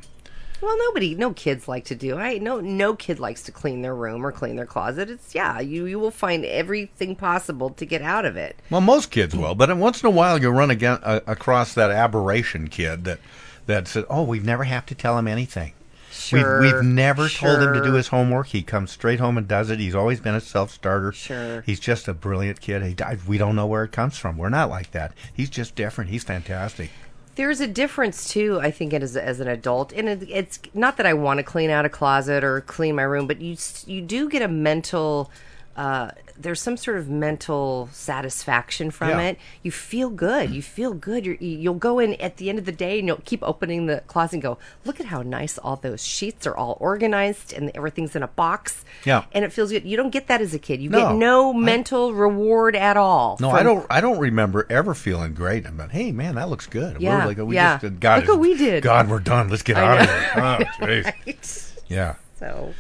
[0.62, 2.18] Well, nobody, no kids like to do.
[2.18, 5.10] I no, no kid likes to clean their room or clean their closet.
[5.10, 8.56] It's yeah, you you will find everything possible to get out of it.
[8.70, 11.90] Well, most kids will, but once in a while you run again uh, across that
[11.90, 13.20] aberration kid that
[13.66, 15.74] that says, "Oh, we never have to tell him anything.
[16.12, 18.48] Sure, we've we've never told him to do his homework.
[18.48, 19.80] He comes straight home and does it.
[19.80, 21.12] He's always been a self starter.
[21.14, 21.62] Sure.
[21.62, 22.84] he's just a brilliant kid.
[22.84, 24.38] He, I- we don't know where it comes from.
[24.38, 25.14] We're not like that.
[25.34, 26.10] He's just different.
[26.10, 26.90] He's fantastic.
[27.36, 31.06] There's a difference too, I think, as as an adult, and it, it's not that
[31.06, 34.30] I want to clean out a closet or clean my room, but you you do
[34.30, 35.32] get a mental.
[35.76, 39.22] Uh, there's some sort of mental satisfaction from Yeah.
[39.22, 39.38] it.
[39.64, 40.50] You feel good.
[40.52, 41.26] You feel good.
[41.26, 43.86] You're, you- you'll go in at the end of the day and you'll keep opening
[43.86, 47.72] the closet and go, look at how nice all those sheets are all organized and
[47.76, 48.84] everything's in a box.
[49.06, 49.26] Yeah.
[49.32, 49.86] And it feels good.
[49.86, 50.82] You don't get that as a kid.
[50.82, 53.38] You No, get no mental reward at all.
[53.40, 53.86] No, from- I don't.
[53.90, 55.92] I don't remember ever feeling great about.
[55.92, 57.02] Hey, man, that looks good.
[57.02, 57.78] Yeah, we're like, we yeah.
[57.80, 58.84] just God, Look what we did.
[58.84, 59.50] God, we're done.
[59.50, 60.32] Let's get I out of here.
[60.36, 61.06] Oh, jeez.
[61.26, 61.82] Right.
[61.88, 62.16] Yeah.
[62.40, 62.74] So.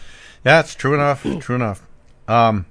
[0.45, 1.23] Yeah, it's true enough.
[1.41, 1.81] true enough.
[2.27, 2.65] Um,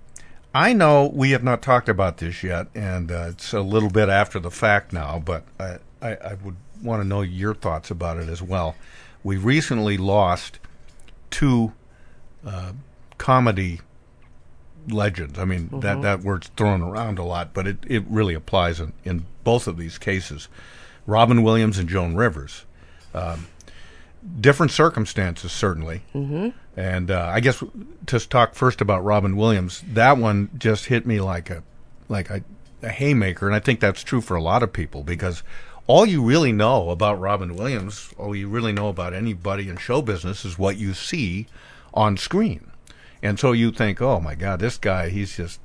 [0.55, 4.09] I know we have not talked about this yet, and uh, it's a little bit
[4.09, 8.17] after the fact now, but I, I, I would want to know your thoughts about
[8.17, 8.75] it as well.
[9.23, 10.59] We recently lost
[11.31, 11.73] two
[12.45, 12.73] uh,
[13.19, 13.81] comedy
[14.89, 15.39] legends.
[15.39, 16.03] I mean, that, Mhm.
[16.03, 19.77] that word's thrown around a lot, but it, it really applies in, in both of
[19.77, 20.49] these cases.
[21.07, 22.65] Robin Williams and Joan Rivers.
[23.15, 23.47] Um,
[24.41, 26.03] different circumstances, certainly.
[26.15, 26.49] Mm-hmm.
[26.77, 27.63] And uh, I guess
[28.07, 31.63] to talk first about Robin Williams, that one just hit me like a
[32.09, 32.43] like a,
[32.83, 35.43] a haymaker, and I think that's true for a lot of people because
[35.87, 40.03] all you really know about Robin Williams, all you really know about anybody in show
[40.03, 41.47] business, is what you see
[41.95, 42.71] on screen,
[43.23, 45.61] and so you think, oh my God, this guy, he's just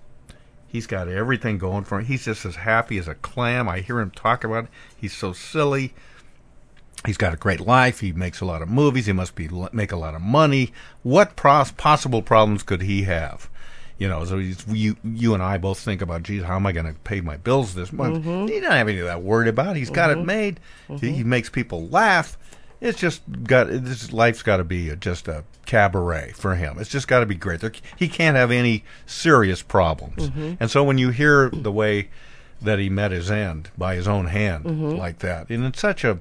[0.67, 2.05] he's got everything going for him.
[2.05, 3.69] He's just as happy as a clam.
[3.69, 4.69] I hear him talk about it.
[4.95, 5.93] He's so silly
[7.05, 7.99] he's got a great life.
[7.99, 9.05] He makes a lot of movies.
[9.05, 10.71] He must be make a lot of money.
[11.03, 13.49] What pros- possible problems could he have?
[13.97, 16.85] You know, so you you and I both think about, geez, how am I going
[16.85, 18.25] to pay my bills this month?
[18.25, 18.49] Mhm.
[18.49, 19.77] He doesn't have any of that worried about.
[19.77, 20.25] He's got it Mhm.
[20.25, 20.59] made.
[20.87, 21.15] He, Mhm.
[21.15, 22.37] he makes people laugh.
[22.81, 26.75] It's just got this life's got to be a, just a cabaret for him.
[26.77, 27.61] It's just got to be great.
[27.61, 30.29] There, he can't have any serious problems.
[30.29, 30.57] Mhm.
[30.59, 32.09] And so when you hear the way
[32.61, 36.19] that he met his end by his own hand like that, and in such a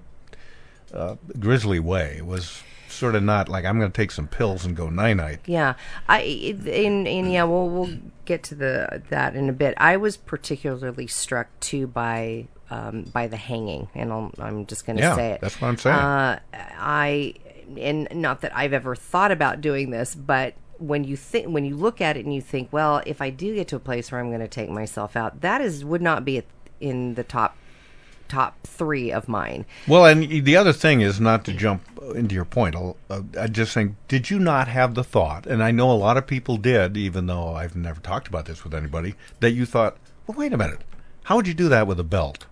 [0.94, 4.64] uh, grisly way, it was sort of not like I'm going to take some pills
[4.64, 5.40] and go night night.
[5.46, 5.74] Yeah,
[6.08, 9.74] I and, and yeah, we'll we'll get to the that in a bit.
[9.76, 14.96] I was particularly struck too by um, by the hanging, and I'll, I'm just going
[14.96, 15.40] to Yeah, say it.
[15.40, 15.96] that's what I'm saying.
[15.96, 17.34] Uh, I
[17.78, 21.76] and not that I've ever thought about doing this, but when you think when you
[21.76, 24.20] look at it and you think, well, if I do get to a place where
[24.20, 26.42] I'm going to take myself out, that is would not be
[26.80, 27.56] in the top
[28.34, 29.64] top three of mine.
[29.86, 31.82] Well, and the other thing is not to jump
[32.14, 32.74] into your point.
[32.76, 35.46] I'll, uh, I just think, did you not have the thought?
[35.46, 38.64] And I know a lot of people did, even though I've never talked about this
[38.64, 39.14] with anybody.
[39.40, 40.80] That you thought, well, wait a minute,
[41.24, 42.46] how would you do that with a belt?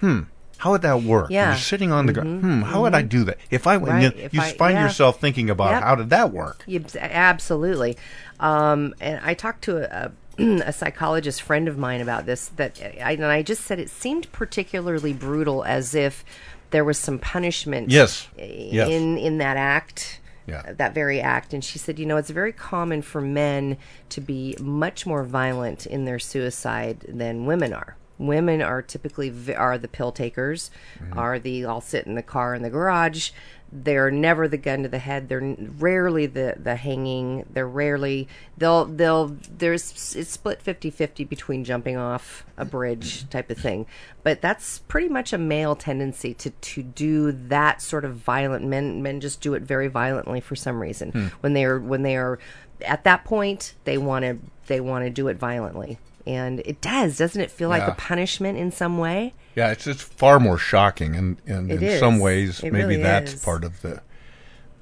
[0.00, 0.20] Hmm.
[0.58, 1.30] How would that work?
[1.30, 1.50] Yeah.
[1.50, 2.40] You're sitting on the ground.
[2.42, 2.60] Hmm.
[2.62, 3.08] How would I mhm.
[3.08, 3.38] do that?
[3.50, 4.84] If I Right, you, if you I- find yeah.
[4.84, 5.82] yourself thinking about Yep.
[5.82, 6.64] how did that work?
[7.00, 7.96] Absolutely.
[8.40, 10.12] Um, and I talked to a, a,
[10.64, 12.48] a psychologist friend of mine about this.
[12.56, 16.24] That I, and I just said it seemed particularly brutal, as if
[16.70, 17.90] there was some punishment.
[17.90, 18.28] Yes.
[18.38, 18.88] i- Yes.
[18.88, 20.20] In in that act.
[20.46, 20.62] Yeah.
[20.66, 23.76] Uh, that very act, and she said, you know, it's very common for men
[24.08, 27.96] to be much more violent in their suicide than women are.
[28.18, 31.18] Women are typically v- are the pill takers, Mm-hmm.
[31.18, 33.30] are the I'll sit in the car in the garage.
[33.70, 35.28] They're never the gun to the head.
[35.28, 37.44] They're rarely the the hanging.
[37.52, 43.58] They're rarely they'll they'll there's it's split 50-50 between jumping off a bridge type of
[43.58, 43.84] thing.
[44.22, 49.02] But that's pretty much a male tendency to to do that sort of violent men
[49.02, 51.10] men just do it very violently for some reason.
[51.12, 51.26] Hmm.
[51.40, 52.38] When they are when they are
[52.86, 55.98] at that point they want to they want to do it violently
[56.28, 59.32] and it does, doesn't it feel like a punishment in some way?
[59.56, 63.02] Yeah, it's it's far more shocking, and, and It in some ways, It maybe really
[63.02, 63.44] that's is.
[63.44, 64.02] part of the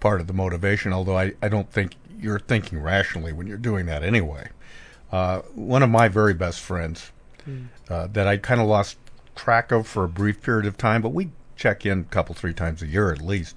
[0.00, 0.92] part of the motivation.
[0.92, 4.48] Although I, I don't think you're thinking rationally when you're doing that anyway.
[5.12, 7.12] Uh, one of my very best friends
[7.44, 7.66] Hmm.
[7.88, 8.96] uh, that I kind of lost
[9.36, 12.52] track of for a brief period of time, but we check in a couple three
[12.52, 13.56] times a year at least.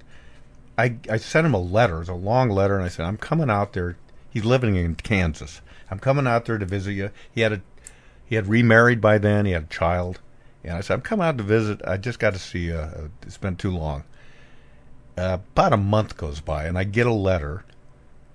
[0.78, 3.50] I I sent him a letter, it's a long letter, and I said I'm coming
[3.50, 3.96] out there.
[4.30, 5.60] He's living in Kansas.
[5.90, 7.10] I'm coming out there to visit you.
[7.34, 7.60] He had a
[8.30, 9.44] he had remarried by then.
[9.44, 10.20] He had a child,
[10.64, 11.82] and I said I'm coming out to visit.
[11.84, 12.76] I just got to see you.
[12.76, 14.04] Uh, It's been too long.
[15.18, 17.64] Uh, about a month goes by, and I get a letter,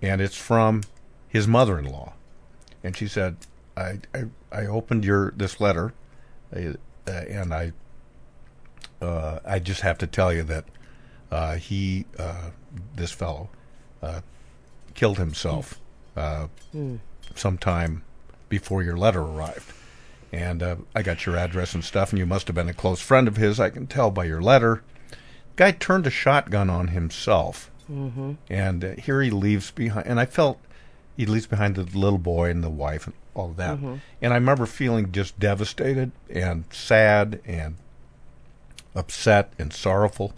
[0.02, 0.82] and it's from
[1.30, 2.14] his mother-in-law,
[2.84, 3.38] and she said,
[3.76, 5.94] "I I, I opened your this letter,
[6.56, 6.74] uh,
[7.08, 7.72] uh, and I
[9.02, 10.66] uh, I just have to tell you that
[11.32, 12.50] uh, he uh,
[12.96, 13.50] this fellow
[14.02, 14.20] uh,
[14.94, 15.80] killed himself
[16.18, 16.98] uh, Hmm.
[17.34, 18.04] sometime
[18.50, 19.72] before your letter arrived."
[20.36, 23.00] And uh, I got your address and stuff, and you must have been a close
[23.00, 23.58] friend of his.
[23.58, 24.84] I can tell by your letter.
[25.56, 28.34] Guy turned a shotgun on himself, Mm-hmm.
[28.50, 30.08] and uh, here he leaves behind.
[30.08, 30.60] And I felt
[31.16, 33.78] he leaves behind the little boy and the wife and all of that.
[33.80, 34.00] Mhm.
[34.22, 37.76] And I remember feeling just devastated and sad and
[38.96, 40.34] upset and sorrowful.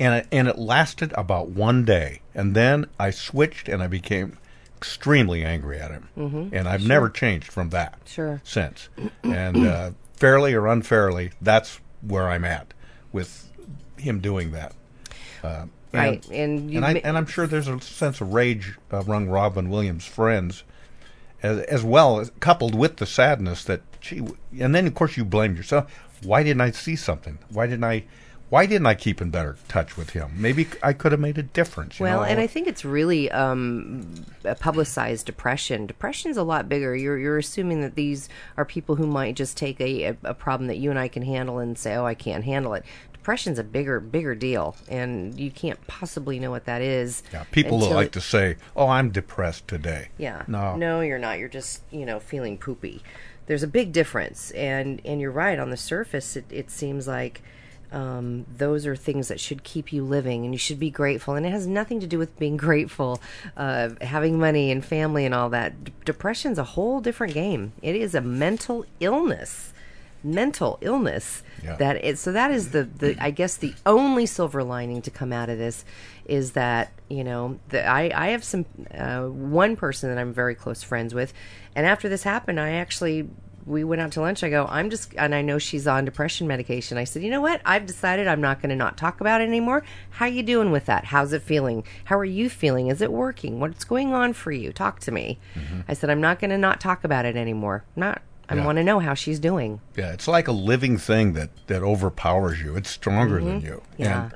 [0.00, 4.38] And it, and it lasted about one day, and then I switched and I became
[4.84, 6.08] extremely angry at him.
[6.16, 6.52] Mhm.
[6.52, 6.88] And I've Sure.
[6.88, 8.40] never changed from that Sure.
[8.44, 8.88] since.
[9.24, 12.74] And uh, fairly or unfairly, that's where I'm at
[13.12, 13.50] with
[13.96, 14.72] him doing that.
[15.42, 18.74] Uh, and- Right, and you and, I, and I'm sure there's a sense of rage
[18.90, 20.64] among Robin Williams' friends,
[21.42, 24.18] as, as well as coupled with the sadness that she.
[24.60, 25.90] And then of course you blame yourself.
[26.22, 27.38] Why didn't I see something?
[27.48, 28.04] Why didn't I?
[28.50, 30.30] Why didn't I keep in better touch with him?
[30.36, 31.98] Maybe I could have made a difference.
[31.98, 32.24] you Well, know?
[32.24, 34.06] and I think it's really um,
[34.44, 35.86] a publicized depression.
[35.86, 36.94] Depression's a lot bigger.
[36.94, 40.76] You're you're assuming that these are people who might just take a, a, problem that
[40.76, 43.98] you and I can handle and say, "Oh, I can't handle it." Depression's a bigger
[44.00, 47.22] bigger deal, and you can't possibly know what that is.
[47.32, 50.42] yeah, people like it- to say, "Oh, I'm depressed today." Yeah.
[50.46, 50.76] No.
[50.76, 51.38] No, you're not.
[51.38, 53.02] You're just, you know, feeling poopy.
[53.46, 54.50] There's a big difference.
[54.50, 55.58] And and you're right.
[55.58, 57.42] On the surface, it, it seems like
[57.94, 61.34] um, those are things that should keep you living and you should be grateful.
[61.34, 63.20] And it has nothing to do with being grateful,
[63.56, 65.84] uh, having money and family and all that.
[65.84, 67.72] D- depression's a whole different game.
[67.82, 69.72] It is a mental illness.
[70.24, 71.76] Mental illness Yeah.
[71.76, 75.32] that it, so that is the, the I guess the only silver lining to come
[75.34, 75.84] out of this
[76.24, 78.64] is that you know the, I I have some
[78.96, 81.34] uh, one person that I'm very close friends with,
[81.76, 83.28] and after this happened, I actually
[83.66, 84.42] we went out to lunch.
[84.44, 86.98] I go, I'm just, and I know she's on depression medication.
[86.98, 87.60] I said, you know what?
[87.64, 89.82] I've decided I'm not going to not talk about it anymore.
[90.10, 91.06] How you doing with that?
[91.06, 91.84] How's it feeling?
[92.04, 92.88] How are you feeling?
[92.88, 93.60] Is it working?
[93.60, 94.72] What's going on for you?
[94.72, 95.38] Talk to me.
[95.88, 97.84] I said, I'm not going to not talk about it anymore.
[97.96, 98.20] Not.
[98.46, 98.66] I Yeah.
[98.66, 99.80] want to know how she's doing.
[99.96, 102.76] Yeah, it's like a living thing that that overpowers you.
[102.76, 103.64] It's stronger than Mhm.
[103.64, 103.82] you.
[103.96, 104.28] Yeah.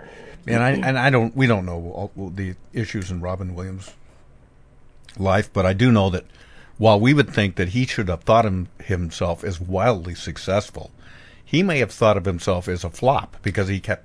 [0.47, 1.37] And, and I and I don't.
[1.37, 3.93] We don't know all the issues in Robin Williams'
[5.19, 6.25] life, but I do know that
[6.79, 10.91] while we would think that he should have thought him, himself as wildly successful,
[11.45, 14.05] he may have thought of himself as a flop because he kept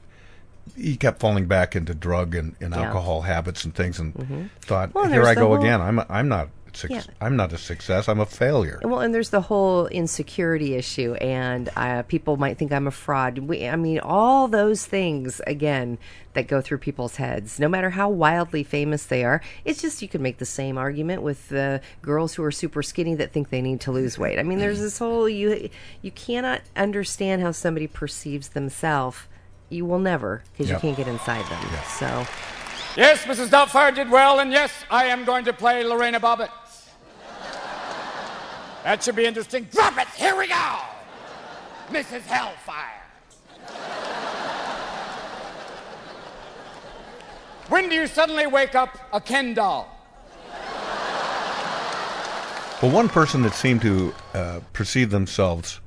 [0.77, 2.83] he kept falling back into drug and, and Yeah.
[2.83, 4.49] alcohol habits and things, and Mhm.
[4.61, 5.81] thought, Well, "Here I go whole- again.
[5.81, 7.03] I'm I'm not." Suc- Yeah.
[7.21, 8.09] I'm not a success.
[8.09, 8.79] I'm a failure.
[8.83, 13.37] Well, and there's the whole insecurity issue, and uh, people might think I'm a fraud.
[13.39, 15.97] We, I mean, all those things again
[16.33, 19.39] that go through people's heads, no matter how wildly famous they are.
[19.65, 23.13] It's just you could make the same argument with the girls who are super skinny
[23.15, 24.39] that think they need to lose weight.
[24.39, 25.69] I mean, there's this whole you
[26.01, 29.19] you cannot understand how somebody perceives themselves.
[29.69, 30.75] You will never because Yeah.
[30.77, 31.63] you can't get inside them.
[31.99, 32.25] So.
[32.95, 33.47] Yes, Mrs.
[33.47, 36.49] Doubtfire did well, and yes, I am going to play Lorena Bobbitt.
[38.83, 39.67] That should be interesting.
[39.71, 40.07] Drop it!
[40.09, 40.77] Here we go!
[41.89, 42.21] Mrs.
[42.21, 42.99] Hellfire.
[47.69, 49.89] When do you suddenly wake up a Ken doll?
[52.81, 55.79] Well, one person that seemed to uh, perceive themselves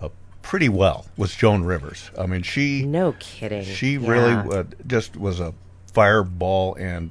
[0.00, 0.08] uh,
[0.42, 2.12] pretty well was Joan Rivers.
[2.16, 3.64] I mean, she no kidding.
[3.64, 4.08] She Yeah.
[4.10, 5.52] really uh, just was a
[5.92, 7.10] fireball, and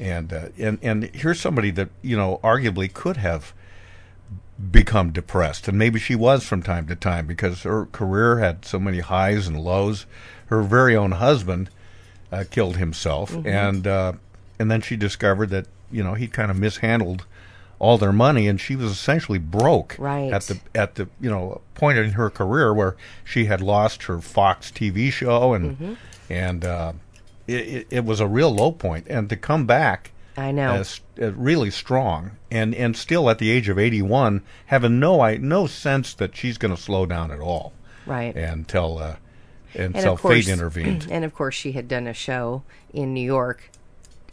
[0.00, 3.54] and uh, and and here's somebody that you know arguably could have
[4.70, 8.78] become depressed, and maybe she was from time to time because her career had so
[8.78, 10.06] many highs and lows.
[10.46, 11.70] Her very own husband
[12.32, 13.46] uh, killed himself, Mhm.
[13.46, 14.12] and uh,
[14.58, 17.24] and then she discovered that you know he kind of mishandled
[17.78, 20.32] all their money, and she was essentially broke Right.
[20.32, 24.20] at the at the you know point in her career where she had lost her
[24.20, 25.96] Fox TV show, and Mhm.
[26.28, 26.92] and uh,
[27.48, 30.10] it, it was a real low point, and to come back
[30.40, 30.72] I know.
[30.72, 35.36] as, uh, really strong, and and still at the age of 81, having no I
[35.36, 37.72] no sense that she's going to slow down at all.
[38.06, 38.34] Right.
[38.34, 39.16] Until uh,
[39.74, 41.06] And until course, fate intervened.
[41.10, 42.62] And of course, she had done a show
[42.92, 43.70] in New York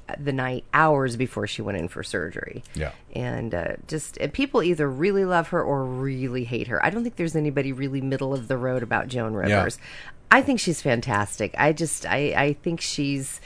[0.07, 2.63] uh, the night hours before she went in for surgery.
[2.73, 2.93] Yeah.
[3.13, 6.83] And uh, just and people either really love her or really hate her.
[6.83, 9.77] I don't think there's anybody really middle of the road about Joan Rivers.
[9.77, 9.87] Yeah.
[10.31, 11.53] I think she's fantastic.
[11.57, 13.39] I just I I think she's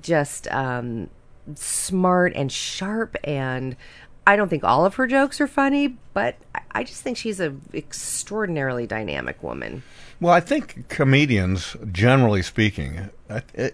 [0.00, 1.10] just um,
[1.54, 3.76] smart and sharp and.
[4.26, 6.36] I don't think all of her jokes are funny, but
[6.74, 9.82] I- just think she's an extraordinarily dynamic woman.
[10.20, 13.08] Well, I think comedians, generally speaking,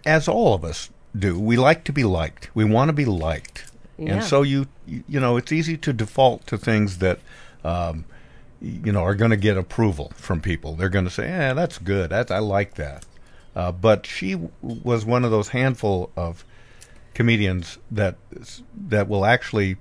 [0.06, 2.50] as all of us do, we like to be liked.
[2.54, 3.64] We want to be liked,
[3.98, 4.14] Yeah.
[4.14, 7.18] and so you you know it's easy to default to things that.
[7.64, 8.04] Um,
[8.62, 10.74] you know, are going to get approval from people.
[10.74, 12.10] They're going to say, "Yeah, that's good.
[12.10, 13.04] That I like that."
[13.54, 16.44] Uh, but she w- was one of those handful of
[17.14, 18.16] comedians that
[18.88, 19.76] that will actually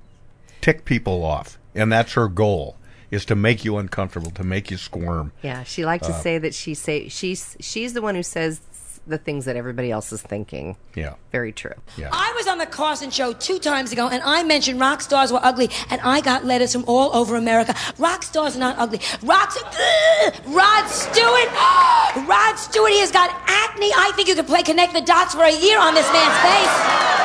[0.61, 2.77] tick people off, and that's her goal:
[3.11, 5.31] is to make you uncomfortable, to make you squirm.
[5.41, 8.61] Yeah, she liked to Uh, say that she say she's she's the one who says
[9.05, 10.77] the things that everybody else is thinking.
[10.95, 11.15] Yeah.
[11.33, 11.73] Very true.
[11.97, 12.07] Yeah.
[12.13, 15.41] I was on the Carson show two times ago, and I mentioned rock stars were
[15.43, 17.75] ugly, and I got letters from all over America.
[17.97, 19.01] Rock stars are not ugly.
[19.21, 20.33] Rock, Ugh!
[20.47, 21.49] Rod Stewart,
[22.29, 23.91] Rod Stewart, he has got acne.
[23.93, 27.22] I think you could play connect the dots for a year on this man's face.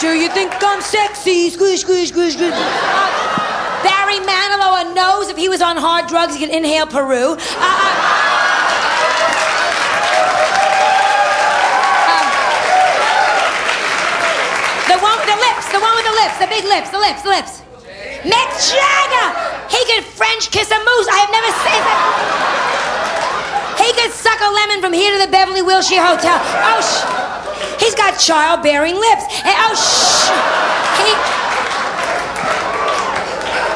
[0.00, 1.50] Do you think I'm sexy?
[1.50, 2.54] Squish, squish, squish, squish.
[2.56, 7.36] Uh, Barry Manilow knows if he was on hard drugs, he could inhale Peru.
[7.36, 8.16] Uh,
[14.88, 17.22] The one with the lips, the one with the lips, the big lips, the lips,
[17.22, 17.52] the lips.
[18.26, 19.28] Mick Jagger!
[19.70, 21.08] He could French kiss a moose.
[21.08, 22.02] I have never seen that.
[23.78, 26.40] He could suck a lemon from here to the Beverly Wilshire Hotel.
[26.42, 27.19] Oh, sh.
[27.80, 29.24] He's got childbearing lips.
[29.42, 30.28] And, oh, shh.
[31.00, 31.10] He.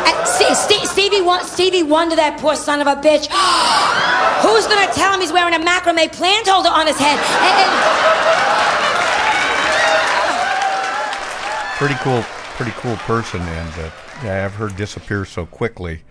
[0.07, 3.27] Uh, Ste- Ste- Stevie, Won- Stevie Wonder, that poor son of a bitch.
[4.45, 7.19] Who's gonna tell him he's wearing a macrame plant holder on his head?
[7.19, 7.95] And- and-
[11.79, 12.23] pretty cool,
[12.57, 13.91] pretty cool person, and uh,
[14.23, 16.03] yeah, I have her disappear so quickly.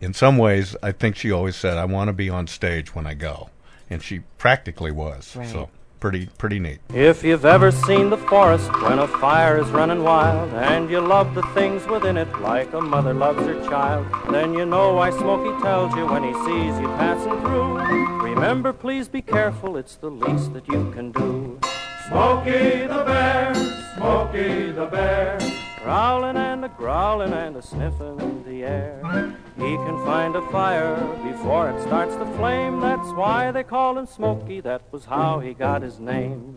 [0.00, 3.06] In some ways, I think she always said, "I want to be on stage when
[3.06, 3.50] I go,"
[3.88, 5.36] and she practically was.
[5.36, 5.48] Right.
[5.48, 5.68] So
[6.02, 6.80] pretty, pretty neat.
[6.92, 11.32] If you've ever seen the forest when a fire is running wild and you love
[11.36, 15.62] the things within it like a mother loves her child, then you know why Smokey
[15.62, 17.78] tells you when he sees you passing through.
[18.20, 21.60] Remember, please be careful, it's the least that you can do.
[22.08, 23.54] Smokey the bear,
[23.94, 25.38] Smokey the bear,
[25.82, 29.34] growling and a growling and a sniffing in the air.
[29.56, 32.80] He can find a fire before it starts to flame.
[32.80, 34.60] That's why they call him Smokey.
[34.60, 36.56] That was how he got his name.